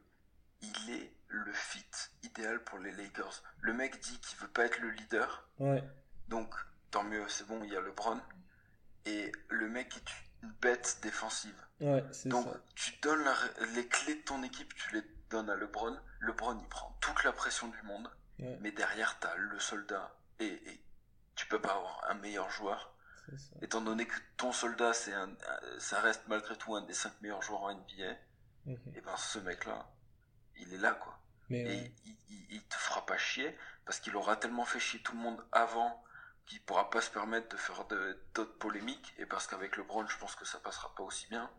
[0.61, 1.85] il est le fit
[2.23, 3.43] idéal pour les Lakers.
[3.61, 5.49] Le mec dit qu'il veut pas être le leader.
[5.59, 5.83] Ouais.
[6.27, 6.53] Donc,
[6.93, 8.21] tant mieux, c'est bon, il y a LeBron.
[9.05, 11.59] Et le mec est une bête défensive.
[11.81, 12.61] Ouais, Donc, ça.
[12.75, 13.25] tu donnes
[13.73, 15.99] les clés de ton équipe, tu les donnes à LeBron.
[16.21, 18.09] LeBron, il prend toute la pression du monde.
[18.59, 20.15] Mais derrière, tu as le soldat.
[20.39, 20.81] Et,
[21.35, 22.93] tu peux pas avoir un meilleur joueur.
[23.61, 25.29] Étant donné que ton soldat, c'est un,
[25.79, 28.15] ça reste malgré tout un des cinq meilleurs joueurs en NBA.
[28.65, 28.77] Mhm.
[28.95, 29.89] Et ben, ce mec-là,
[30.57, 31.17] il est là, quoi.
[31.49, 35.19] et il, il, te fera pas chier parce qu'il aura tellement fait chier tout le
[35.19, 36.03] monde avant
[36.45, 37.85] qui pourra pas se permettre de faire
[38.33, 41.49] d'autres polémiques et parce qu'avec LeBron je pense que ça passera pas aussi bien.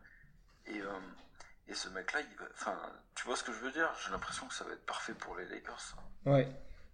[0.67, 0.99] Et euh,
[1.67, 2.77] et ce mec là il va enfin
[3.15, 3.89] tu vois ce que je veux dire?
[4.03, 5.95] J'ai l'impression que ça va être parfait pour les Lakers.
[6.25, 6.47] Ouais.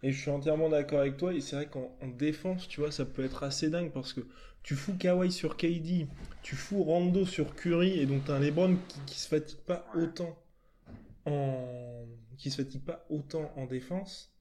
[0.03, 3.05] Et je suis entièrement d'accord avec toi et c'est vrai qu'en défense tu vois ça
[3.05, 4.21] peut être assez dingue parce que
[4.63, 6.07] tu fous Kawhi sur KD
[6.41, 9.85] tu fous Rando sur Curry et donc t'as un LeBron qui, qui se fatigue pas
[9.93, 10.37] autant
[11.25, 12.05] en
[12.37, 14.33] qui se fatigue pas autant en défense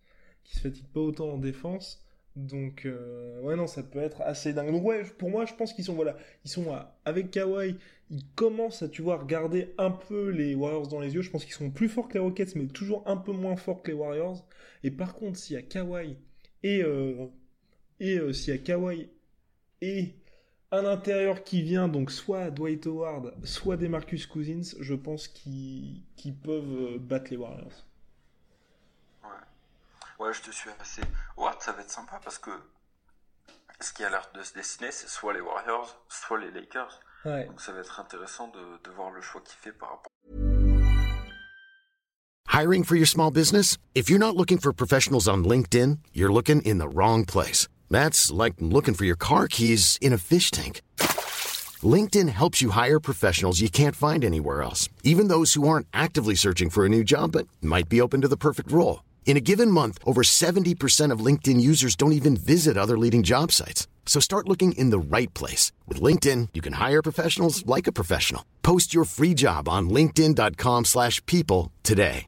[0.44, 2.02] qui se fatigue pas autant en défense
[2.36, 4.70] donc, euh, ouais, non, ça peut être assez dingue.
[4.70, 6.66] Donc, ouais, pour moi, je pense qu'ils sont, voilà, ils sont
[7.04, 7.76] avec Kawhi,
[8.10, 11.22] ils commencent à, tu vois, regarder un peu les Warriors dans les yeux.
[11.22, 13.82] Je pense qu'ils sont plus forts que les Rockets, mais toujours un peu moins forts
[13.82, 14.46] que les Warriors.
[14.84, 16.16] Et par contre, s'il y a Kawhi
[16.62, 17.26] et, euh,
[17.98, 19.08] et euh, y
[19.82, 20.14] et
[20.72, 26.04] un intérieur qui vient, donc soit Dwight Howard, soit des Marcus Cousins, je pense qu'ils
[26.42, 27.89] peuvent battre les Warriors.
[30.20, 31.00] Ouais, je te suis assez.
[31.38, 32.50] Ouais, ça va être sympa parce que
[33.80, 37.00] ce qui a l'air de se dessiner, c'est soit les Warriors, soit les Lakers.
[37.24, 37.46] Ouais.
[37.46, 40.12] Donc ça va être intéressant de, de voir le choix qu'il fait par rapport.
[42.52, 43.78] Hiring for your small business?
[43.94, 47.66] If you're not looking for professionals on LinkedIn, you're looking in the wrong place.
[47.88, 50.83] That's like looking for your car keys in a fish tank.
[51.83, 56.35] LinkedIn helps you hire professionals you can't find anywhere else, even those who aren't actively
[56.35, 59.00] searching for a new job but might be open to the perfect role.
[59.24, 63.52] In a given month, over 70% of LinkedIn users don't even visit other leading job
[63.52, 63.87] sites.
[64.04, 65.70] So start looking in the right place.
[65.87, 68.44] With LinkedIn, you can hire professionals like a professional.
[68.62, 72.26] Post your free job on linkedin.com slash people today.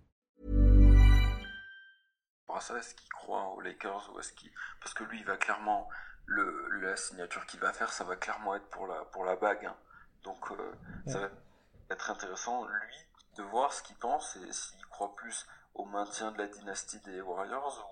[2.71, 4.51] Est-ce qu'il croit aux Lakers ou est-ce qu'il...
[4.81, 5.89] Parce que lui, il va clairement...
[6.25, 9.67] Le, la signature qu'il va faire, ça va clairement être pour la, pour la bague.
[9.67, 9.75] Hein.
[10.25, 10.55] Donc euh,
[11.07, 11.13] ouais.
[11.13, 11.29] ça va
[11.91, 12.97] être intéressant, lui,
[13.37, 17.21] de voir ce qu'il pense et s'il croit plus au maintien de la dynastie des
[17.21, 17.89] Warriors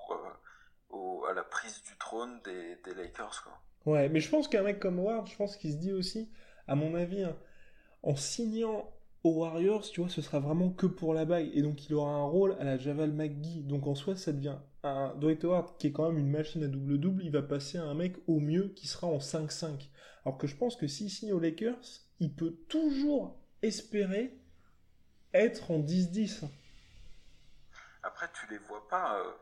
[0.91, 3.93] ou euh, à la prise du trône des, Lakers quoi.
[3.93, 6.31] Ouais, mais je pense qu'un mec comme Ward, je pense qu'il se dit aussi,
[6.69, 7.37] à mon avis, hein,
[8.03, 8.93] en signant
[9.25, 11.51] aux Warriors, tu vois, ce sera vraiment que pour la bague.
[11.55, 13.63] Et donc il aura un rôle à la Javal McGee.
[13.63, 16.69] Donc en soi, ça devient un Dwight Howard qui est quand même une machine à
[16.69, 17.25] double-double.
[17.25, 19.89] Il va passer à un mec au mieux qui sera en 5-5.
[20.25, 21.81] Alors que je pense que s'il signe aux Lakers,
[22.19, 24.39] il peut toujours espérer
[25.33, 26.45] être en 10-10.
[28.03, 29.17] Après, tu les vois pas.
[29.19, 29.33] Euh,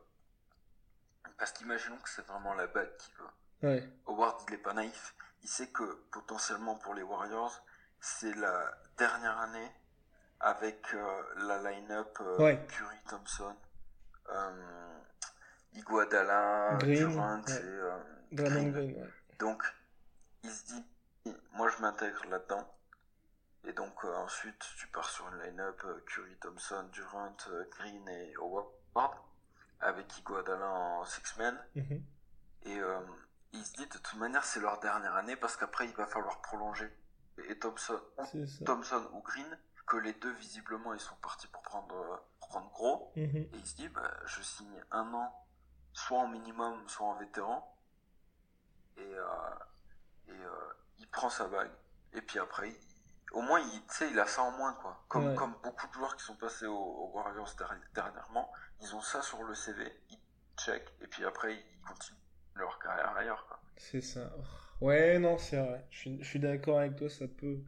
[1.38, 3.68] parce qu'imaginons que c'est vraiment la bague qui veut.
[3.68, 3.88] Ouais.
[4.06, 5.14] Howard, il est pas naïf.
[5.42, 7.64] Il sait que potentiellement pour les Warriors,
[8.00, 9.72] c'est la dernière année
[10.40, 13.56] avec euh, la line-up euh, Curry Thompson,
[14.30, 14.98] euh,
[15.74, 17.42] Iguadala, Durant
[18.30, 19.10] et Green.
[19.38, 19.62] Donc,
[20.42, 20.86] il se dit,
[21.52, 22.68] moi je m'intègre là-dedans.
[23.64, 27.36] Et donc ensuite, tu pars sur une line-up Curry, Thompson, Durant,
[27.70, 28.68] Green et Howard,
[29.80, 31.58] avec Iguodala en six-man.
[31.74, 32.02] Mhm.
[32.62, 32.78] Et
[33.52, 36.40] il se dit de toute manière, c'est leur dernière année parce qu'après, il va falloir
[36.40, 36.90] prolonger.
[37.48, 38.00] Et Thompson,
[38.64, 43.12] Thompson ou Green, que les deux, visiblement, ils sont partis pour prendre, prendre gros.
[43.16, 43.36] Mhm.
[43.36, 45.46] Et il se dit, bah, je signe un an,
[45.92, 47.76] soit en minimum, soit en vétéran.
[48.96, 49.24] Et, euh,
[50.28, 51.70] et euh, il prend sa bague.
[52.12, 52.76] Et puis après,
[53.32, 55.04] au moins, il, il a ça en moins, quoi.
[55.08, 57.54] Comme, comme beaucoup de joueurs qui sont passés aux, Warriors
[57.94, 60.18] dernièrement, ils ont ça sur le CV, ils
[60.58, 62.18] check, et puis après, ils continuent
[62.56, 63.60] leur carrière ailleurs.
[63.76, 64.30] C'est ça.
[64.80, 65.86] Ouais, non, c'est vrai.
[65.90, 67.58] Je suis, je suis d'accord avec toi, ça peut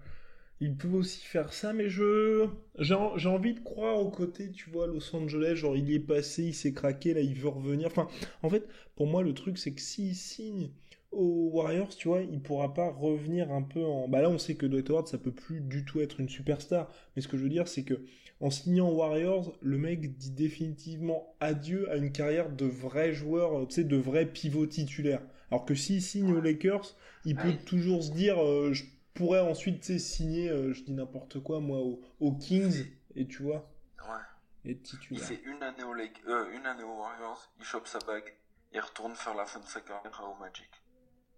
[0.61, 2.46] il peut aussi faire ça, mais je
[2.79, 6.44] j'ai envie de croire au côté, tu vois, Los Angeles, genre il y est passé,
[6.44, 7.87] il s'est craqué, là il veut revenir.
[7.88, 8.09] Enfin,
[8.42, 10.70] en fait, pour moi le truc c'est que s'il signe
[11.12, 14.09] aux Warriors, tu vois, il pourra pas revenir un peu en.
[14.09, 16.90] Bah là, on sait que Dwight Howard, ça peut plus du tout être une superstar.
[17.14, 18.05] Mais ce que je veux dire, c'est que
[18.40, 23.66] en signant aux Warriors, le mec dit définitivement adieu à une carrière de vrai joueur,
[23.68, 25.20] tu sais, de vrai pivot titulaire.
[25.51, 28.73] Alors que s'il signe aux Lakers, il peut toujours se dire, euh,
[29.14, 31.81] pourrait ensuite signer, euh, je dis n'importe quoi, moi,
[32.20, 33.68] aux, Kings, et tu vois.
[33.99, 34.75] Ouais.
[35.11, 38.35] Il fait une année, au Lake, euh, une année aux Warriors, il chope sa bague,
[38.73, 40.70] il retourne faire la fin de sa carrière au Magic.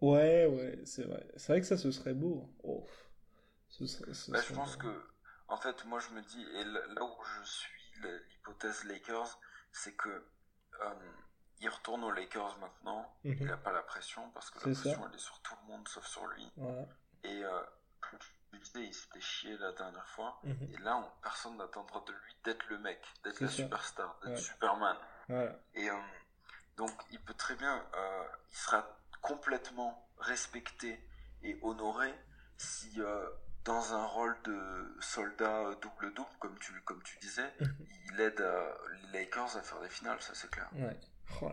[0.02, 1.26] Ouais, ouais, c'est vrai.
[1.36, 2.48] C'est vrai que ça, ce serait beau.
[2.62, 2.86] Oh.
[3.68, 5.02] Ce bah, je pense que,
[5.48, 9.40] en fait, moi, je me dis, et là où je suis l'hypothèse Lakers,
[9.72, 10.94] c'est que euh,
[11.60, 13.16] il retourne aux Lakers maintenant.
[13.24, 13.36] Mhm.
[13.40, 15.88] Il n'a pas la pression parce que la pression elle est sur tout le monde
[15.88, 16.52] sauf sur lui.
[17.24, 17.62] Et euh,
[18.62, 20.40] disais, il s'était chié la dernière fois.
[20.44, 20.68] Mhm.
[20.72, 24.96] Et là, personne n'attendra de lui d'être le mec, d'être la superstar, d'être Superman.
[25.74, 25.94] Et euh,
[26.76, 28.86] donc, il peut très bien, euh, il sera
[29.22, 31.00] complètement respecté
[31.42, 32.12] et honoré
[32.58, 33.24] si euh,
[33.64, 34.58] dans un rôle de
[35.00, 37.86] soldat double-double, comme tu, comme tu disais, mhm.
[38.12, 38.44] il aide
[39.12, 40.68] les Lakers à faire des finales, ça c'est clair.
[40.74, 40.96] Ouais.
[41.40, 41.50] Oh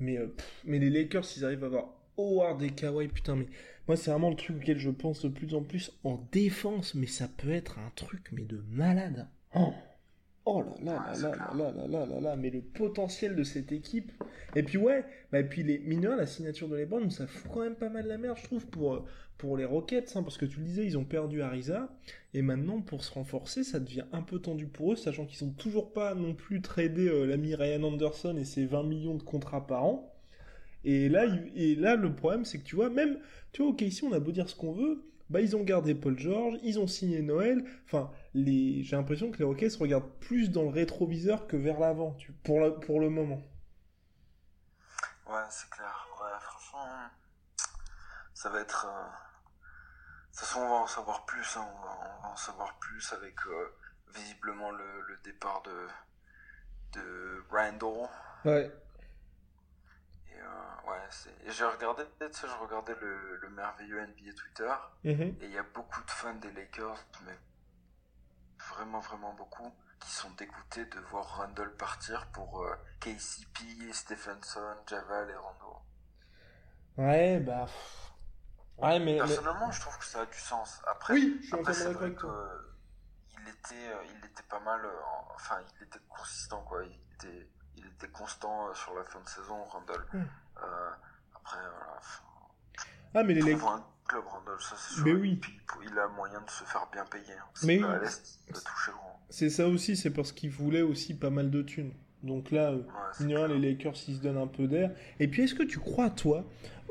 [0.00, 0.18] mais,
[0.64, 1.86] mais les Lakers, s'ils arrivent à avoir
[2.16, 3.46] Howard et Kawhi, putain, mais
[3.86, 7.06] moi, c'est vraiment le truc auquel je pense de plus en plus en défense, mais
[7.06, 9.28] ça peut être un truc, mais de malade.
[9.54, 9.74] Oh,
[10.46, 13.44] Oh là là, ah, là, là, là là là là là mais le potentiel de
[13.44, 14.12] cette équipe.
[14.54, 17.60] Et puis ouais, bah et puis les mineurs, la signature de LeBron, ça fout quand
[17.60, 19.04] même pas mal la merde, je trouve, pour euh,
[19.38, 21.88] pour les Rockets, hein, parce que tu le disais, ils ont perdu Ariza,
[22.34, 25.52] et maintenant pour se renforcer, ça devient un peu tendu pour eux, sachant qu'ils ont
[25.52, 29.66] toujours pas non plus tradé euh, l'ami Ryan Anderson et ses 20 millions de contrats
[29.66, 30.14] par an.
[30.84, 31.26] Et là,
[31.56, 33.18] et là, le problème, c'est que tu vois, même,
[33.52, 35.94] tu vois, ok, ici, on a beau dire ce qu'on veut, bah ils ont gardé
[35.94, 40.50] Paul George, ils ont signé Noël, enfin les, j'ai l'impression que les Rockets regardent plus
[40.50, 43.42] dans le rétroviseur que vers l'avant, pour, pour le moment.
[45.26, 46.08] Ouais, c'est clair.
[46.20, 47.08] Ouais, franchement,
[48.34, 48.86] ça va être.
[48.86, 49.04] Euh...
[49.04, 51.56] De toute façon, on va en savoir plus.
[51.56, 51.66] Hein.
[51.76, 53.72] On, va, en savoir plus avec euh,
[54.14, 58.08] visiblement le, le, départ de, de Randall.
[58.44, 58.70] Ouais
[60.86, 64.72] ouais, j'ai regardé, sais, je regardais le, le merveilleux NBA Twitter,
[65.04, 65.36] mhm.
[65.40, 67.36] et il y a beaucoup de fans des Lakers, mais
[68.58, 75.30] vraiment, vraiment beaucoup, qui sont dégoûtés de voir Randall partir pour euh, KCP, Stephenson, Javal
[75.30, 75.78] et Rondo.
[76.96, 77.66] Ouais, bah.
[78.78, 79.16] Ouais, mais.
[79.18, 80.80] Personnellement, je trouve que ça a du sens.
[80.86, 84.90] Après, oui, je suis après c'est vrai qu'il était, euh, il était pas mal, euh,
[85.34, 86.84] enfin, il était consistant, quoi.
[86.84, 90.04] Il était, il était constant sur la fin de saison, Randall.
[90.12, 90.24] Hmm.
[90.62, 90.90] Euh,
[91.34, 92.00] après, voilà.
[93.16, 95.04] Ah, mais les un club Randall, ça c'est sûr.
[95.04, 95.40] Mais oui.
[95.82, 97.32] il a moyen de se faire bien payer.
[97.32, 97.44] Hein.
[97.64, 97.90] Mais oui.
[98.48, 98.92] toucher
[99.30, 101.92] C'est ça aussi, c'est parce qu'il voulait aussi pas mal de thunes.
[102.22, 104.90] Donc là, euh, les Lakers, ils se donnent un peu d'air.
[105.20, 106.44] Et puis, est-ce que tu crois, toi,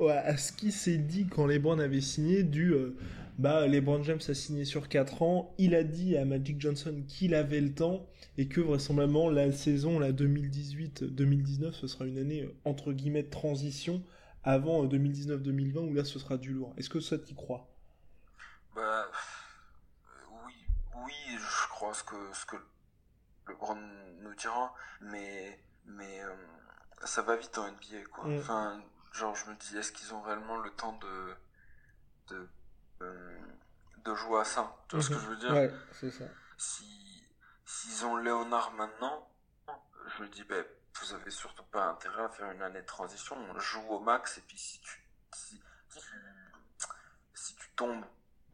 [0.08, 2.74] à ce qui s'est dit quand LeBron avait signé du...
[2.74, 2.96] Euh,
[3.40, 7.34] bah, LeBron James a signé sur 4 ans, il a dit à Magic Johnson qu'il
[7.34, 8.06] avait le temps,
[8.38, 13.30] et que vraisemblablement la saison, la 2018-2019, ce sera une année euh, entre guillemets de
[13.30, 14.04] transition
[14.44, 16.74] avant 2019-2020, où là, ce sera du lourd.
[16.78, 17.68] Est-ce que ça t'y croit
[18.76, 19.08] Bah...
[20.46, 20.54] Oui,
[21.06, 22.58] oui, je crois ce que, ce que
[23.48, 23.76] LeBron
[24.22, 26.36] nous dira, mais, mais euh,
[27.06, 28.26] ça va vite en NBA, quoi.
[28.26, 28.38] Mm.
[28.40, 31.36] Enfin, genre, je me dis, est-ce qu'ils ont réellement le temps de,
[32.36, 32.50] de,
[33.02, 33.40] euh,
[34.04, 34.76] de jouer à ça?
[34.88, 35.52] Tu vois ce que je veux dire?
[35.52, 36.26] Ouais, c'est ça.
[36.58, 37.24] Si,
[37.66, 39.30] s'ils ont Léonard maintenant,
[40.18, 40.66] je me dis, ben,
[41.02, 43.36] vous avez surtout pas intérêt à faire une année de transition.
[43.36, 45.04] On joue au max, et puis si tu,
[45.34, 45.62] si,
[47.34, 48.06] si tu tombes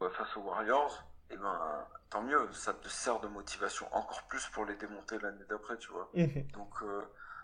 [0.08, 4.44] face aux Warriors, et eh ben, tant mieux, ça te sert de motivation encore plus
[4.48, 6.10] pour les démonter l'année d'après, tu vois.
[6.14, 6.48] Mhm.
[6.52, 7.02] Donc, euh,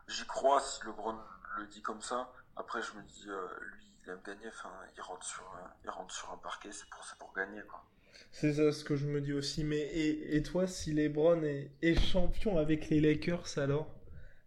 [0.08, 1.16] j'y crois si le LeBron
[1.58, 2.32] le dit comme ça.
[2.56, 5.44] Après, je me dis, euh, lui, il aime gagner, enfin, il rentre sur,
[5.84, 7.84] il rentre sur un parquet, c'est pour, pour gagner, quoi.
[8.32, 9.62] C'est ça ce que je me dis aussi.
[9.62, 13.95] Mais et, et toi, si LeBron est, est champion avec les Lakers, alors?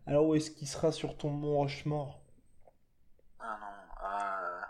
[0.10, 2.20] Alors où est-ce qu'il sera sur ton mont Rochemort?
[3.40, 4.08] Ah non.
[4.10, 4.62] Euh...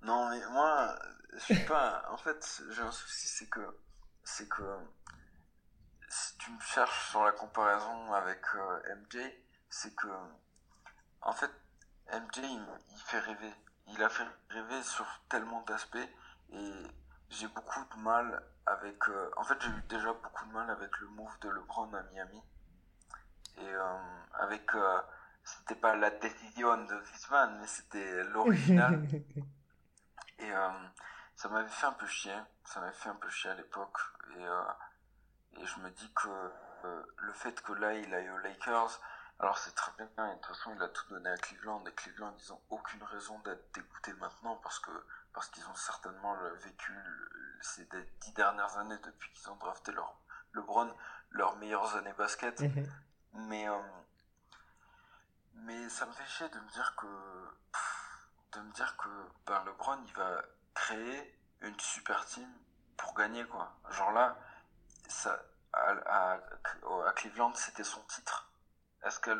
[0.00, 0.98] Non, mais moi,
[1.34, 2.02] je suis pas.
[2.10, 3.78] en fait, j'ai un souci, c'est que.
[4.24, 4.64] C'est que.
[6.08, 9.18] Si tu me cherches sur la comparaison avec euh, MJ,
[9.68, 10.08] c'est que.
[11.20, 11.50] En fait,
[12.10, 13.52] MJ, il, il fait rêver.
[13.88, 16.08] Il a fait rêver sur tellement d'aspects.
[16.52, 16.72] Et
[17.28, 19.06] j'ai beaucoup de mal avec.
[19.10, 22.02] euh, en fait, j'ai eu déjà beaucoup de mal avec le move de LeBron à
[22.04, 22.42] Miami.
[23.60, 23.98] Et euh,
[24.34, 24.74] avec.
[24.74, 25.00] euh,
[25.44, 29.02] c'était pas la décision de Wiseman, mais c'était l'original.
[30.40, 30.68] Et euh,
[31.36, 32.36] ça m'avait fait un peu chier.
[32.64, 33.98] Ça m'avait fait un peu chier à l'époque.
[34.36, 36.28] Et, et je me dis que
[37.16, 39.00] le fait que là, il aille aux Lakers.
[39.40, 41.92] Alors c'est très bien, et de toute façon il a tout donné à Cleveland, et
[41.94, 44.90] Cleveland ils ont aucune raison d'être dégoûtés maintenant parce que
[45.32, 46.92] parce qu'ils ont certainement vécu
[47.60, 50.18] ces dix dix dernières années depuis qu'ils ont drafté leur
[50.54, 50.92] LeBron
[51.30, 52.60] leurs meilleures années basket.
[52.60, 52.84] Mhm.
[53.34, 53.78] Mais, euh,
[55.54, 57.06] mais ça me fait chier de me dire que,
[58.58, 59.08] de me dire que
[59.46, 60.42] ben, LeBron, il va
[60.74, 62.48] créer une super team
[62.96, 63.76] pour gagner, quoi.
[63.90, 64.38] Genre là,
[65.08, 66.40] ça, à, à,
[67.06, 68.50] à Cleveland, c'était son titre.
[69.04, 69.30] Est-ce que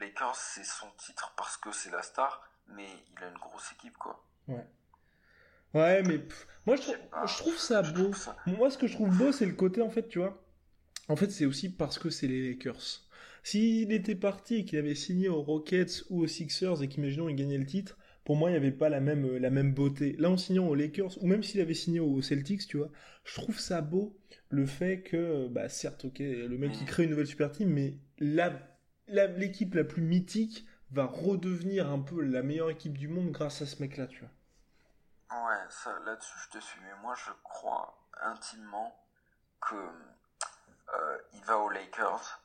[0.00, 3.96] Lakers, c'est son titre parce que c'est la star, mais il a une grosse équipe,
[3.96, 4.22] quoi.
[5.74, 6.82] Ouais, mais pff, moi je,
[7.38, 8.04] trouve ça beau.
[8.04, 10.42] trouve ça- Moi, ce que je trouve beau, c'est le côté, en fait, tu vois.
[11.08, 13.02] En fait, c'est aussi parce que c'est les Lakers.
[13.46, 17.36] S'il était parti et qu'il avait signé aux Rockets ou aux Sixers et qu'imaginons il
[17.36, 20.16] gagnait le titre, pour moi, il n'y avait pas la même, euh, la même beauté.
[20.18, 22.90] Là, en signant aux Lakers, ou même s'il avait signé aux Celtics, tu vois,
[23.24, 24.18] je trouve ça beau,
[24.50, 27.94] le fait que, bah, certes, ok, le mec, il crée une nouvelle super team, mais
[28.18, 28.52] la,
[29.08, 33.62] la- l'équipe la plus mythique va redevenir un peu la meilleure équipe du monde grâce
[33.62, 34.30] à ce mec-là, tu vois.
[35.30, 36.80] Ouais, ça, là-dessus, je te suis.
[36.80, 39.00] Mais moi, je crois intimement
[39.60, 39.76] que
[40.94, 42.42] euh, il va aux Lakers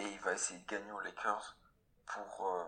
[0.00, 1.56] et il va essayer de gagner aux Lakers
[2.06, 2.64] pour euh,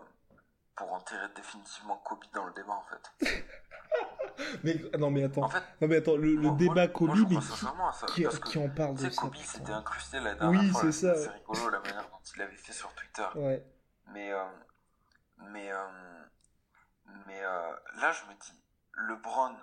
[0.75, 3.27] pour enterrer définitivement Kobe dans le débat, en fait.
[4.63, 5.43] Mais, ah non, mais attends.
[5.43, 8.69] En fait, Non mais attends, le, débat moi- Kobe, moi, mais ça, qui, qui, en
[8.69, 10.91] parle de Kobe s'était incrusté la dernière Oui, fois.
[10.91, 13.27] c'est rigolo la manière dont il avait fait sur Twitter.
[13.35, 13.63] Ouais.
[14.07, 14.43] Mais, euh,
[15.37, 15.87] mais, euh,
[17.27, 18.63] mais là, je me dis,
[18.95, 19.55] LeBron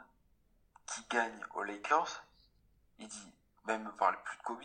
[0.86, 2.24] qui gagne aux Lakers,
[2.98, 3.32] il dit,
[3.64, 4.62] ben, il me parle plus de Kobe.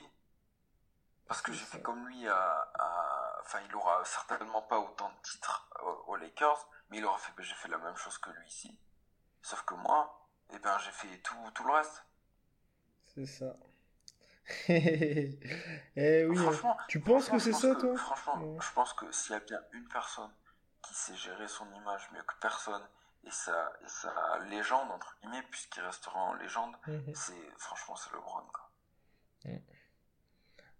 [1.28, 2.36] Parce que j'ai fait comme lui à,
[2.80, 7.18] à- Enfin, il aura certainement pas autant de titres aux, aux Lakers, mais il aura
[7.18, 8.80] fait, j'ai fait la même chose que lui ici.
[9.42, 12.06] Sauf que moi, eh ben, j'ai fait tout, tout le reste.
[13.14, 13.58] C'est ça.
[14.70, 16.36] eh oui.
[16.38, 17.98] Franchement, Tu penses que c'est ça, que- toi?
[17.98, 18.58] Franchement, Ouais.
[18.62, 20.32] je pense que s'il y a bien une personne
[20.82, 22.86] qui sait gérer son image mieux que personne
[23.26, 27.14] et sa, et sa légende, entre guillemets, puisqu'il restera en légende, Mhm.
[27.16, 28.42] c'est franchement c'est LeBron.
[28.54, 28.70] Quoi.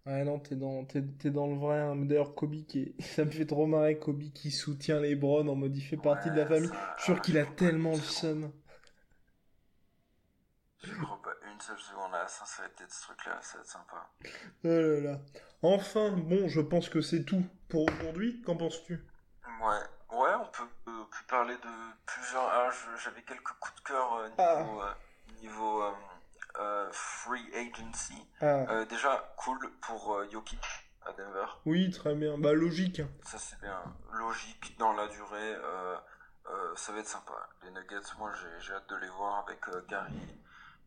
[0.06, 1.80] Ouais, non, t'es dans, t'es, t'es dans le vrai.
[1.80, 1.96] hein.
[1.96, 3.02] D'ailleurs, Kobe, qui est...
[3.02, 6.30] ça me fait trop marrer, Kobe qui soutient les Browns en mode il fait partie
[6.30, 6.70] de la famille.
[6.98, 8.52] Je suis sûr qu'il a tellement le seum.
[10.82, 13.70] Je crois pas une seule seconde à la sincérité de ce truc-là, ça va être
[13.70, 14.10] sympa.
[14.64, 15.20] Oh là là.
[15.62, 18.42] Enfin, bon, je pense que c'est tout pour aujourd'hui.
[18.42, 19.02] Qu'en penses-tu?
[19.62, 21.70] Ouais, ouais, on peut, euh, parler de
[22.04, 22.42] plusieurs.
[22.44, 22.70] Ah,
[23.02, 24.62] j'avais quelques coups de cœur euh, Ah.
[24.62, 24.92] niveau, euh,
[25.40, 25.82] niveau
[26.58, 28.26] euh, free agency.
[28.40, 30.60] Ah, Euh, déjà, cool pour euh, Jokic
[31.06, 31.46] à Denver.
[31.66, 32.38] oui, très bien.
[32.38, 33.02] Bah, logique.
[33.24, 35.54] Ça c'est bien logique dans la durée.
[35.56, 35.96] euh,
[36.76, 37.34] ça va être sympa.
[37.62, 40.40] Les Nuggets, moi j'ai hâte de les voir avec Gary,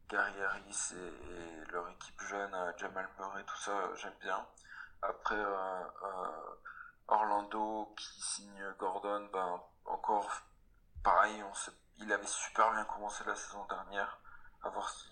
[0.09, 4.45] Gary Harris et, et leur équipe jeune, Jamal Murray, tout ça, j'aime bien.
[5.01, 5.41] Après
[7.07, 10.29] Orlando qui signe Gordon, ben encore
[11.03, 14.19] pareil, on sait, il avait super bien commencé la saison dernière.
[14.63, 15.07] À voir si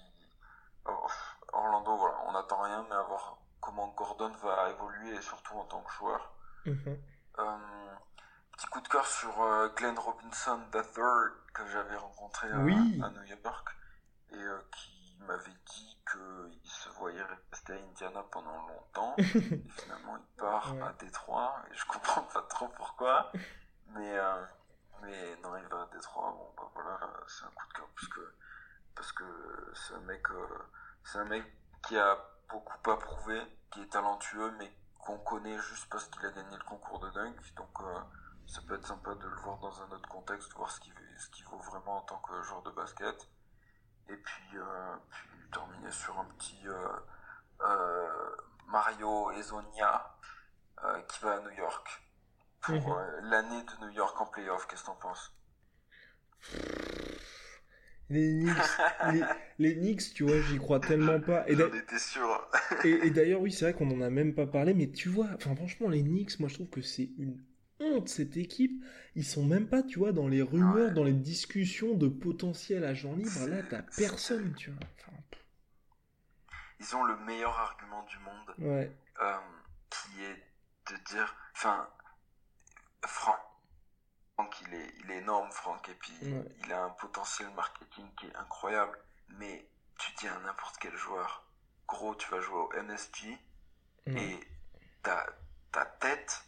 [1.53, 5.65] Orlando, voilà, on n'attend rien, mais à voir comment Gordon va évoluer et surtout en
[5.65, 6.31] tant que joueur.
[6.65, 6.97] Mhm.
[7.39, 7.95] Euh,
[8.53, 10.83] petit coup de cœur sur euh, Glenn Robinson III
[11.53, 13.01] que j'avais rencontré à, Oui.
[13.03, 13.69] à New York
[14.31, 20.17] et euh, qui m'avait dit qu'il se voyait rester à Indiana pendant longtemps et finalement
[20.17, 20.81] il part Ouais.
[20.83, 23.31] à Détroit et je comprends pas trop pourquoi
[23.87, 24.45] mais euh,
[25.01, 27.87] mais non il va à Détroit bon bah voilà là, c'est un coup de cœur
[27.95, 28.33] parce que
[28.95, 29.23] parce que
[29.73, 30.47] c'est un mec euh,
[31.03, 31.43] c'est un mec
[31.87, 32.17] qui a
[32.49, 33.41] beaucoup à prouver
[33.71, 37.35] qui est talentueux mais qu'on connaît juste parce qu'il a gagné le concours de dunk.
[37.55, 37.99] Donc euh,
[38.47, 41.29] ça peut être sympa de le voir dans un autre contexte, voir ce qu'il ce
[41.29, 43.29] qu'il vaut vraiment en tant que joueur de basket.
[44.09, 46.89] Et puis, euh, puis terminer sur un petit euh,
[47.61, 48.35] euh,
[48.67, 50.17] Mario Ezonia
[50.83, 52.03] euh, qui va à New York
[52.61, 52.91] pour Mhm.
[52.93, 54.67] euh, l'année de New York en playoff.
[54.67, 55.31] Qu'est-ce que t'en penses?
[58.09, 59.25] Les Knicks,
[59.57, 61.47] les, Knicks, tu vois, j'y crois tellement pas.
[61.49, 62.49] Et J'en étais sûr.
[62.83, 65.55] et, d'ailleurs, oui, c'est vrai qu'on en a même pas parlé, mais tu vois, enfin,
[65.55, 67.43] franchement, les Knicks, moi, je trouve que c'est une
[67.79, 68.83] honte cette équipe.
[69.15, 73.13] Ils sont même pas, tu vois, dans les rumeurs, dans les discussions de potentiel agent
[73.15, 73.47] libre.
[73.47, 74.79] Là, t'as personne, tu vois.
[76.79, 78.91] Ils ont le meilleur argument du monde, ouais.
[79.21, 79.37] Euh,
[79.89, 81.87] qui est de dire, enfin,
[84.35, 86.13] Franck, il est, il est énorme, Franck, et puis
[86.63, 88.97] il a un potentiel marketing qui est incroyable.
[89.39, 89.67] Mais
[89.97, 91.47] tu dis à n'importe quel joueur,
[91.87, 93.37] gros, tu vas jouer au MSG
[94.07, 94.39] et
[95.01, 95.25] ta,
[95.71, 96.45] ta tête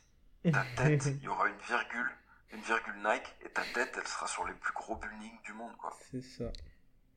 [0.51, 2.11] ta tête, il y aura une virgule,
[2.51, 5.75] une virgule Nike, et ta tête, elle sera sur les plus gros buildings du monde,
[5.77, 5.95] quoi.
[6.11, 6.45] C'est ça.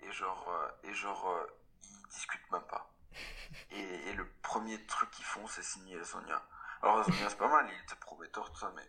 [0.01, 1.47] Et genre, euh, et genre, euh,
[1.83, 2.93] ils discutent même pas.
[3.73, 6.43] et, le premier truc qu'ils font, c'est signer Sonia.
[6.83, 8.83] Alors Sonia, c'est pas mal, il était prometteur, tout ça, mais...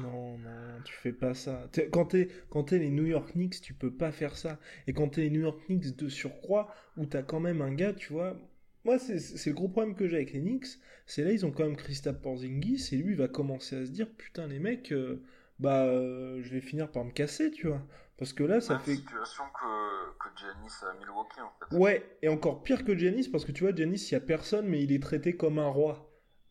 [0.00, 1.68] Non, non, tu fais pas ça.
[1.92, 4.58] quand t'es, quand t'es les New York Knicks, tu peux pas faire ça.
[4.86, 7.92] Et quand t'es les New York Knicks de surcroît, où t'as quand même un gars,
[7.94, 8.36] tu vois,
[8.84, 10.78] moi, c'est le gros problème que j'ai avec les Knicks.
[11.06, 13.90] C'est là, ils ont quand même Christophe Porzingis et lui, il va commencer à se
[13.90, 15.24] dire Putain, les mecs, euh,
[15.58, 17.82] bah, euh, je vais finir par me casser, tu vois.
[18.16, 18.92] Parce que là, ça fait.
[18.92, 21.76] une situation que, que Giannis a Milwaukee, en fait.
[21.76, 24.68] Ouais, et encore pire que Giannis, parce que tu vois, Giannis, il n'y a personne,
[24.68, 26.05] mais il est traité comme un roi.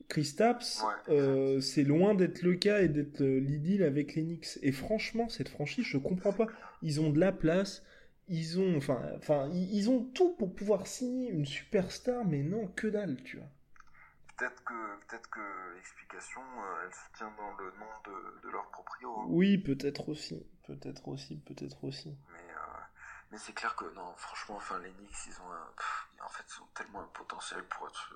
[0.07, 4.59] Kristaps, euh, c'est loin d'être le cas et d'être l'idylle avec les Knicks.
[4.61, 6.47] Et franchement, cette franchise, je comprends pas.
[6.81, 7.83] Ils ont de la place,
[8.27, 12.87] ils ont, enfin, enfin, ils ont tout pour pouvoir signer une superstar, mais non, que
[12.87, 13.47] dalle, tu vois.
[14.37, 14.73] Peut-être que,
[15.07, 19.09] peut-être que l'explication, euh, elle se tient dans le nom de, de leur proprio.
[19.19, 19.25] Hein.
[19.29, 22.17] Oui, peut-être aussi, peut-être aussi, peut-être aussi.
[22.33, 22.81] Mais, euh,
[23.31, 26.61] mais c'est clair que non, franchement, enfin, les Knicks, ils ont un, en fait, ils
[26.61, 28.13] ont tellement un potentiel pour être,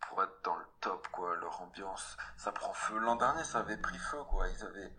[0.00, 1.36] pour être dans le top, quoi.
[1.36, 2.98] Leur ambiance, ça prend feu.
[2.98, 4.48] L'an dernier, ça avait pris feu, quoi.
[4.48, 4.92] Ils avaient,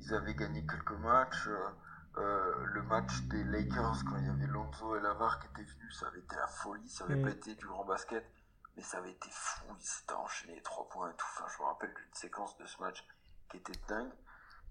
[0.00, 1.48] ils avaient gagné quelques matchs.
[1.48, 1.68] Euh,
[2.16, 6.00] euh, le match des Lakers quand il y avait Lonzo et Lavar qui étaient venus,
[6.00, 7.22] ça avait été la folie, ça avait mm.
[7.22, 8.28] pas été du grand basket,
[8.76, 11.26] mais ça avait été fou, ils s'étaient enchaînés trois points et tout.
[11.34, 13.06] Enfin, je me rappelle d'une séquence de ce match
[13.50, 14.12] qui était dingue.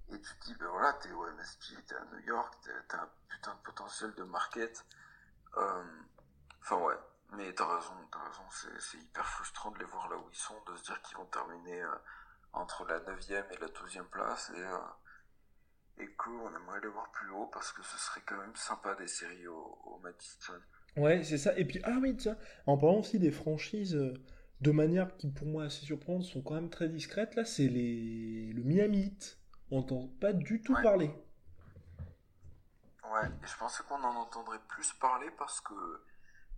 [0.10, 2.54] Et tu te dis, ben voilà, t'es au MSG, t'es à New York,
[2.90, 4.86] t'as un putain de potentiel de market.
[5.58, 5.84] Euh,
[6.62, 6.98] enfin ouais,
[7.34, 8.44] mais t'as raison, t'as raison,
[8.80, 11.26] c'est hyper frustrant de les voir là où ils sont, de se dire qu'ils vont
[11.26, 11.96] terminer euh,
[12.54, 14.52] entre la 9ème et la 12ème place.
[14.56, 14.64] Et,
[16.00, 19.08] et qu'on aimerait les voir plus haut parce que ce serait quand même sympa des
[19.08, 20.54] séries au, au Madison.
[20.96, 21.58] Ouais, c'est ça.
[21.58, 24.14] Et puis, ah oui, tiens, en parlant aussi des franchises euh,
[24.62, 28.52] de manière qui, pour moi, assez surprenante, sont quand même très discrètes, là, c'est les...
[28.54, 29.40] le Miami Heat.
[29.70, 31.12] On n'entend pas du tout parler.
[33.04, 35.74] Ouais, et je pensais qu'on en entendrait plus parler parce que,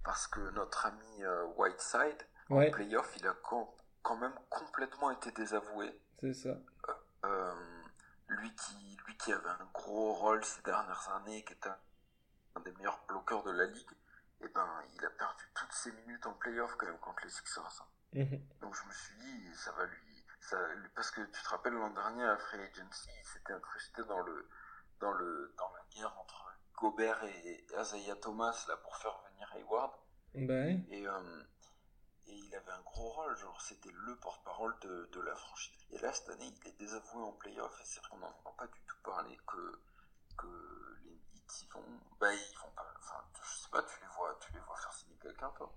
[0.04, 6.02] parce que notre ami euh, Whiteside, en playoff, il a quand même complètement été désavoué.
[6.20, 6.50] C'est ça.
[6.50, 6.94] Euh,
[7.26, 7.54] euh
[8.30, 11.70] lui qui, lui qui avait un gros rôle ces dernières années, qui était
[12.56, 13.92] un, des meilleurs bloqueurs de la ligue,
[14.42, 17.30] et eh ben, il a perdu toutes ses minutes en playoff quand même contre les
[17.30, 17.88] Sixers.
[18.14, 18.42] Mhm.
[18.62, 20.58] Donc je me suis dit, ça va lui, ça,
[20.96, 24.48] parce que tu te rappelles l'an dernier à Free Agency, il s'était incrusté dans le,
[25.00, 29.20] dans le, dans la guerre entre Gobert et Isaiah Thomas là pour faire
[29.54, 29.92] Hayward.
[30.36, 30.84] Ben.
[30.90, 31.44] Et euh,
[32.30, 35.88] et il avait un gros rôle, genre c'était le porte-parole de, de, la franchise.
[35.92, 38.54] Et là, cette année, il est désavoué en playoff, et c'est vrai qu'on n'en entend
[38.58, 39.80] pas du tout parler que,
[40.38, 40.48] que
[41.06, 41.82] les Heat, ils vont,
[42.20, 44.94] bah, ils vont pas, enfin, je sais pas, tu les vois, tu les vois faire
[44.94, 45.74] signer quelqu'un, toi?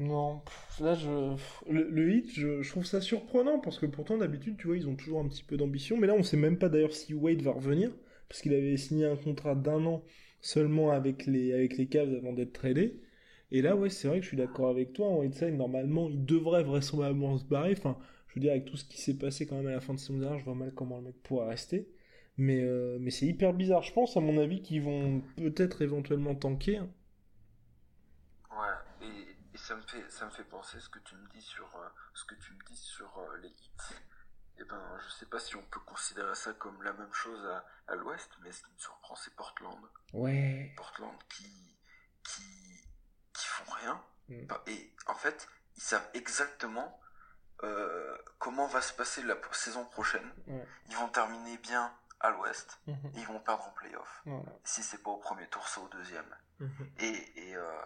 [0.00, 0.42] Non,
[0.80, 1.36] là, je,
[1.68, 4.96] le, le je, je, trouve ça surprenant, parce que pourtant, d'habitude, tu vois, ils ont
[4.96, 7.52] toujours un petit peu d'ambition, mais là, on sait même pas d'ailleurs si Wade va
[7.52, 7.92] revenir,
[8.28, 10.02] parce qu'il avait signé un contrat d'un an
[10.40, 13.00] seulement avec les, avec les Cavs avant d'être tradé.
[13.52, 15.08] Et là, ouais, c'est vrai que je suis d'accord avec toi.
[15.08, 17.74] En Whiteside, normalement, il devrait vraisemblablement se barrer.
[17.76, 19.94] Enfin, je veux dire, avec tout ce qui s'est passé quand même à la fin
[19.94, 21.88] de saison dernière, je vois mal comment le mec pourra rester.
[22.36, 23.82] Mais, euh, mais c'est hyper bizarre.
[23.82, 26.80] Je pense, à mon avis, qu'ils vont peut-être éventuellement tanker.
[28.50, 28.56] Ouais,
[29.02, 31.88] et, ça, me fait, ça me fait penser ce que tu me dis sur, euh,
[32.14, 33.94] ce que tu me dis sur euh, les hits.
[34.60, 37.46] Et eh ben, je sais pas si on peut considérer ça comme la même chose
[37.46, 39.80] à, à l'ouest, mais ce qui me surprend, c'est Portland.
[40.12, 40.74] Ouais.
[40.76, 41.78] Portland qui,
[42.22, 42.42] qui
[43.32, 44.04] qui font rien.
[44.28, 44.46] Mm.
[44.66, 47.00] Et en fait, ils savent exactement
[47.62, 50.30] euh, comment va se passer la saison prochaine.
[50.88, 53.16] Ils vont terminer bien à l'ouest mm-hmm.
[53.16, 54.24] et ils vont perdre en playoff.
[54.64, 56.36] Si c'est pas au premier tour, c'est au deuxième.
[56.60, 57.00] Mm-hmm.
[57.00, 57.82] Et, euh,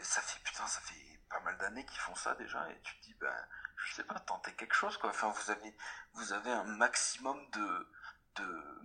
[0.00, 2.70] ça fait putain, ça fait pas mal d'années qu'ils font ça déjà.
[2.70, 3.34] Et tu te dis, ben,
[3.84, 5.10] je sais pas, tenter quelque chose quoi.
[5.10, 5.76] Enfin, vous avez,
[6.14, 7.88] vous avez un maximum de,
[8.36, 8.82] de,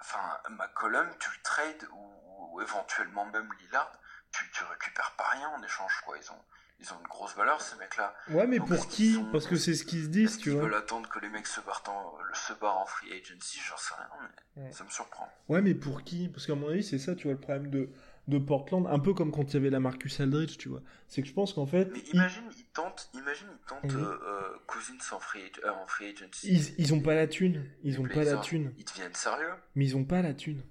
[0.00, 3.92] enfin, McCollum, tu le trades ou, ou éventuellement même Lillard
[4.32, 6.16] tu, tu récupères pas rien en échange, quoi.
[6.18, 6.42] Ils ont,
[6.80, 8.14] ils ont une grosse valeur, ces mecs-là.
[8.30, 10.60] Ouais, mais pour qui Parce que c'est ce qu'ils se disent, tu vois.
[10.60, 13.76] Ils veulent attendre que les mecs se barrent en, se barrent en free agency, j'en
[13.76, 15.28] sais rien, mais ça me surprend.
[15.48, 16.28] Ouais, mais pour qui?
[16.28, 17.90] Parce qu'à mon avis, c'est ça, tu vois, le problème de,
[18.28, 20.82] de Portland, un peu comme quand il y avait la Marcus Aldridge, tu vois.
[21.08, 21.90] C'est que je pense qu'en fait.
[21.92, 26.52] Mais imagine, ils tentent, imagine, ils tentent euh, Cousins en free, en free agency.
[26.52, 27.64] Ils, ils ont pas la thune.
[27.82, 28.72] Ils ont pas la thune.
[28.76, 29.54] Ils deviennent sérieux.
[29.74, 30.62] Mais ils ont pas la thune.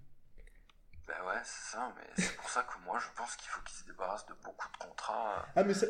[1.07, 3.77] Bah ouais, c'est ça, mais c'est pour ça que moi je pense qu'il faut qu'ils
[3.77, 5.45] se débarrassent de beaucoup de contrats.
[5.55, 5.87] Ah, mais ça...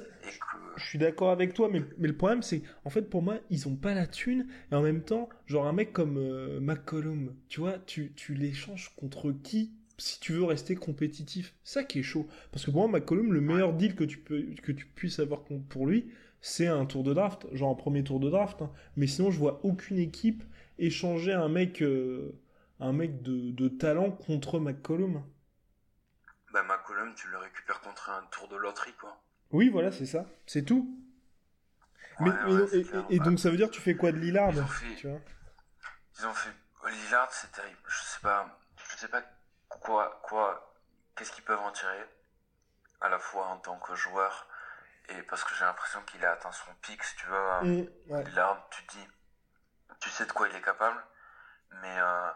[0.75, 3.67] Je suis d'accord avec toi, mais, mais le problème c'est, en fait, pour moi, ils
[3.67, 7.61] ont pas la thune, et en même temps, genre un mec comme euh, McCollum, tu
[7.61, 12.27] vois, tu, tu l'échanges contre qui si tu veux rester compétitif Ça qui est chaud.
[12.51, 15.43] Parce que pour moi, McCollum, le meilleur deal que tu, peux, que tu puisses avoir
[15.69, 18.61] pour lui, c'est un tour de draft, genre un premier tour de draft.
[18.61, 18.71] Hein.
[18.95, 20.43] Mais sinon, je vois aucune équipe
[20.77, 21.81] échanger un mec.
[21.81, 22.39] Euh,
[22.79, 25.23] un mec de, de talent contre McCollum.
[26.53, 29.21] Bah McCollum, tu le récupères contre un tour de loterie, quoi.
[29.51, 30.25] Oui, voilà, c'est ça.
[30.45, 30.95] C'est tout.
[32.19, 32.31] mais,
[33.09, 35.19] et, donc ça veut dire tu fais quoi de Lillard Ils ont fait, tu vois?
[36.19, 36.49] ils ont fait
[36.89, 37.77] Lillard, c'est terrible.
[37.87, 39.23] Je sais pas, je sais pas
[39.69, 40.73] quoi, quoi,
[41.15, 42.09] qu'est-ce qu'ils peuvent en tirer,
[43.01, 44.47] à la fois en tant que joueur
[45.09, 47.61] et parce que j'ai l'impression qu'il a atteint son pic, si tu veux.
[47.61, 47.87] Mmh,
[48.25, 49.07] Lillard, tu dis,
[49.99, 51.01] tu sais de quoi il est capable,
[51.81, 52.29] mais euh,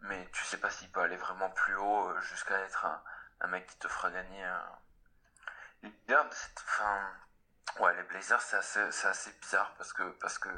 [0.00, 3.02] mais tu sais pas s'il peut aller vraiment plus haut euh, jusqu'à être un,
[3.40, 4.44] un, mec qui te fera gagner.
[4.44, 4.78] Un...
[6.56, 7.10] Enfin,
[7.80, 10.48] ouais, les Blazers c'est assez, c'est assez bizarre parce que parce que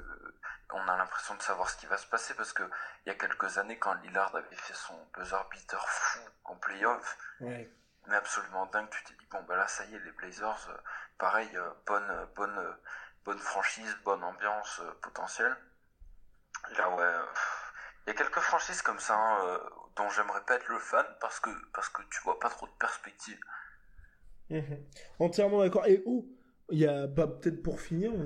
[0.72, 2.62] on a l'impression de savoir ce qui va se passer parce que
[3.04, 7.18] il y a quelques années quand Lillard avait fait son buzzer beater fou en playoff,
[7.40, 7.70] ouais.
[8.06, 10.76] mais absolument dingue, tu t'es dit bon bah là ça y est les Blazers, euh,
[11.18, 12.76] pareil, euh, bonne bonne
[13.24, 15.56] bonne franchise, bonne ambiance potentielle.
[16.76, 17.12] Là ouais.
[18.06, 19.58] Il y a quelques franchises comme ça hein, euh,
[19.96, 22.72] dont j'aimerais pas être le fan parce que, parce que tu vois pas trop de
[22.78, 23.40] perspective.
[24.48, 24.86] Mhm.
[25.18, 25.86] Entièrement d'accord.
[25.86, 26.24] Et oh,
[26.70, 28.24] il a pas peut-être pour finir, on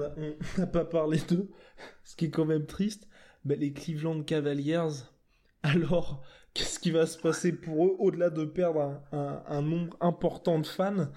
[0.58, 1.50] n'a pas parlé d'eux,
[2.04, 3.08] ce qui est quand même triste.
[3.44, 5.04] les Cleveland Cavaliers.
[5.62, 6.24] Alors,
[6.54, 10.66] qu'est-ce qui va se passer pour eux au-delà de perdre un, un, nombre important de
[10.66, 11.08] fans?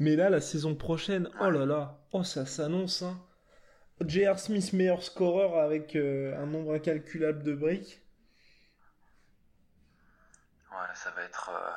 [0.00, 3.02] Mais là, la saison prochaine, oh là là, oh ça s'annonce.
[3.02, 3.20] Hein.
[4.06, 4.38] J.R.
[4.38, 8.00] Smith, meilleur scoreur avec euh, un nombre incalculable de briques.
[10.70, 11.50] Ouais, ça va être.
[11.50, 11.70] Euh,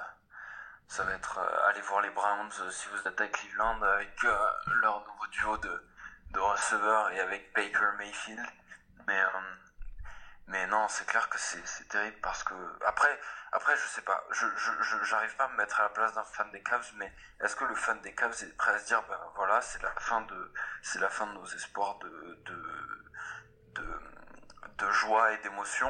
[0.92, 1.38] ça va être.
[1.38, 5.88] Euh, allez voir les Browns si vous êtes à Cleveland avec leur nouveau duo de,
[6.32, 8.46] de receveurs et avec Baker Mayfield.
[9.08, 9.22] Mais
[10.48, 12.54] mais non, c'est clair que c'est terrible parce que
[12.86, 13.18] après,
[13.54, 14.46] après je sais pas, je
[15.04, 17.64] j'arrive pas à me mettre à la place d'un fan des Cavs, mais est-ce que
[17.64, 20.54] le fan des Cavs est prêt à se dire ben voilà, c'est la fin de
[20.82, 23.06] c'est la fin de nos espoirs de de
[23.76, 24.00] de,
[24.78, 25.89] de joie et d'émotion,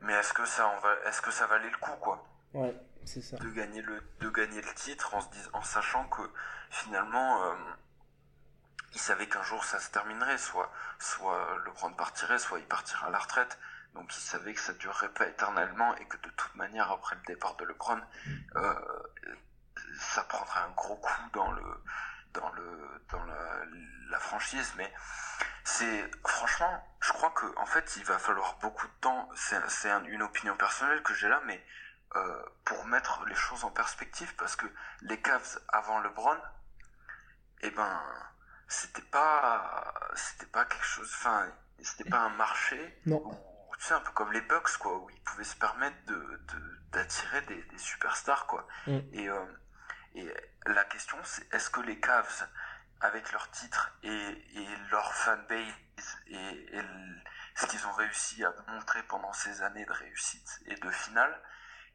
[0.00, 2.24] mais est-ce que ça va est-ce que ça valait le coup quoi?
[2.54, 2.74] Ouais,
[3.38, 6.22] De gagner le de gagner le titre en se disant en sachant que
[6.70, 7.54] finalement euh,
[8.94, 13.10] il savait qu'un jour ça se terminerait, soit soit LeBron partirait, soit il partira à
[13.10, 13.58] la retraite.
[13.94, 17.22] Donc il savait que ça durerait pas éternellement et que de toute manière après le
[17.26, 18.00] départ de LeBron,
[18.56, 18.74] euh,
[19.98, 21.82] ça prendrait un gros coup dans le
[22.32, 24.72] dans le dans la, franchise.
[24.76, 24.92] Mais
[25.64, 29.28] c'est franchement, je crois que en fait il va falloir beaucoup de temps.
[29.34, 31.62] C'est une opinion personnelle que j'ai là, mais
[32.16, 34.66] euh, pour mettre les choses en perspective, parce que
[35.02, 36.38] les Cavs avant LeBron,
[37.62, 38.02] eh ben
[38.68, 39.84] c'était pas
[40.14, 41.10] c'était pas quelque chose.
[41.18, 41.46] Enfin,
[41.80, 43.00] c'était pas un marché.
[43.06, 43.22] Non
[43.90, 46.40] un peu comme les Bucks, quoi, où ils pouvaient se permettre de,
[46.92, 48.66] d'attirer des, superstars, quoi.
[48.86, 48.98] Mm.
[49.12, 49.44] Et, euh,
[50.14, 50.32] et
[50.66, 52.48] la question, c'est est-ce que les Cavs,
[53.00, 55.66] avec leur titre et, et leur fanbase
[56.28, 56.82] et, et
[57.56, 61.36] ce qu'ils ont réussi à montrer pendant ces années de réussite et de finale,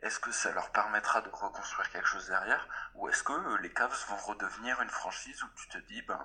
[0.03, 3.71] est-ce que ça leur permettra de reconstruire quelque chose derrière ou est-ce que euh, les
[3.71, 6.19] Cavs vont redevenir une franchise où tu te dis ben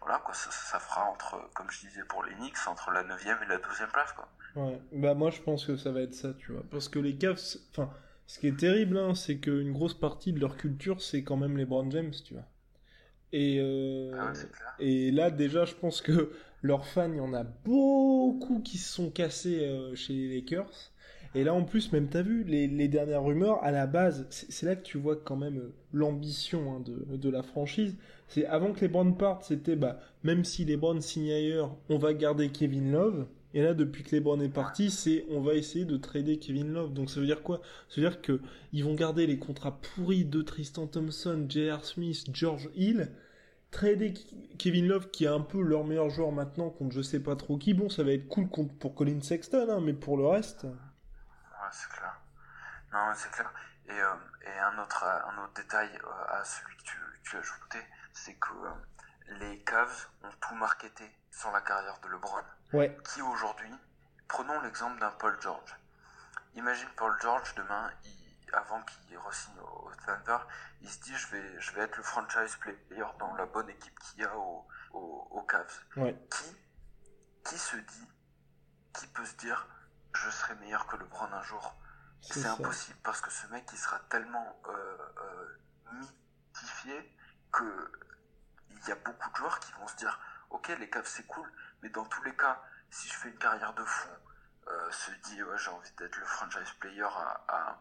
[0.00, 3.42] voilà quoi ça, ça fera entre comme je disais pour les Knicks entre la 9e
[3.42, 4.28] et la 12e place quoi.
[4.56, 6.62] Ouais, bah moi je pense que ça va être ça, tu vois.
[6.70, 7.40] Parce que les Cavs,
[7.72, 7.90] enfin,
[8.26, 11.56] ce qui est terrible, hein, c'est qu'une grosse partie de leur culture, c'est quand même
[11.56, 12.44] les Brown James, tu vois.
[13.32, 14.32] Et, euh, ah
[14.78, 18.92] et là, déjà, je pense que leurs fans, il y en a beaucoup qui se
[18.92, 20.92] sont cassés euh, chez les Lakers.
[21.38, 24.66] Et là, en plus, même, t'as vu, les, les, dernières rumeurs, à la base, c'est
[24.66, 27.96] là que tu vois quand même euh, l'ambition hein, de, la franchise.
[28.26, 31.96] C'est avant que les Browns partent, c'était, bah, même si les Browns signent ailleurs, on
[31.96, 33.28] va garder Kevin Love.
[33.54, 36.92] Et là, depuis que LeBron est parti, c'est on va essayer de trader Kevin Love.
[36.92, 37.60] Donc ça veut dire quoi?
[37.88, 38.40] Ça veut dire que
[38.72, 41.84] ils vont garder les contrats pourris de Tristan Thompson, J.R.
[41.84, 43.12] Smith, George Hill,
[43.70, 44.12] trader
[44.58, 47.58] Kevin Love qui est un peu leur meilleur joueur maintenant contre je sais pas trop
[47.58, 47.74] qui.
[47.74, 48.48] Bon, ça va être cool
[48.80, 50.66] pour Colin Sexton, hein, mais pour le reste.
[51.72, 52.14] C'est clair.
[52.92, 53.50] Non, c'est clair.
[53.86, 57.40] Et, euh, et, un autre un autre détail euh, à celui que tu, tu as
[57.40, 57.78] ajouté,
[58.12, 58.70] c'est que euh,
[59.38, 62.42] les Cavs ont tout marketé sans la carrière de LeBron.
[62.72, 62.96] Ouais.
[63.04, 63.72] Qui aujourd'hui,
[64.26, 65.76] prenons l'exemple d'un Paul George.
[66.54, 70.38] Imagine Paul George demain, il, avant qu'il re-signe au, Thunder,
[70.80, 73.98] il se dit je vais, je vais être le franchise player dans la bonne équipe
[74.00, 75.84] qu'il y a au, au, Cavs.
[75.94, 76.56] Qui,
[77.44, 78.08] qui se dit,
[78.92, 79.66] qui peut se dire
[80.14, 81.74] je serai meilleur que LeBron un jour.
[82.20, 85.58] C'est impossible parce que ce mec il sera tellement euh, euh,
[85.92, 87.16] mythifié
[87.52, 87.92] que
[88.70, 90.18] il y a beaucoup de joueurs qui vont se dire
[90.50, 91.50] ok les Cavs c'est cool
[91.82, 94.10] mais dans tous les cas si je fais une carrière de fond
[94.66, 97.80] euh, se dit ouais, j'ai envie d'être le franchise player à,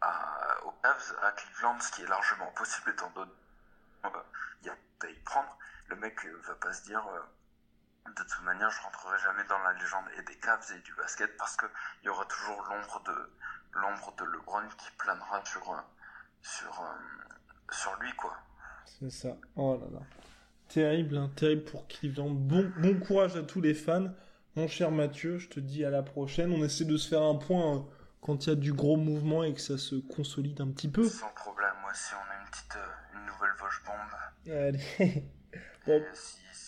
[0.00, 3.32] à, aux Cavs à Cleveland ce qui est largement possible étant donné
[4.62, 5.56] il y a à y prendre.
[5.88, 7.20] Le mec va pas se dire euh,
[8.16, 11.36] de toute manière je rentrerai jamais dans la légende et des Cavs et du basket
[11.36, 11.66] parce que
[12.02, 13.32] il y aura toujours l'ombre de
[13.80, 15.84] l'ombre de LeBron qui planera sur
[16.42, 16.84] sur
[17.70, 18.36] sur lui quoi
[18.86, 20.06] c'est ça oh là là
[20.68, 24.08] terrible hein, terrible pour Cleveland bon bon courage à tous les fans
[24.58, 26.52] mon cher Mathieu, je te dis à la prochaine.
[26.52, 27.80] On essaie de se faire un point euh,
[28.20, 31.08] quand il y a du gros mouvement et que ça se consolide un petit peu.
[31.08, 34.52] Sans problème, moi si on a une petite euh, une nouvelle Voche bombe.
[34.52, 35.24] Allez.
[36.12, 36.67] Si, si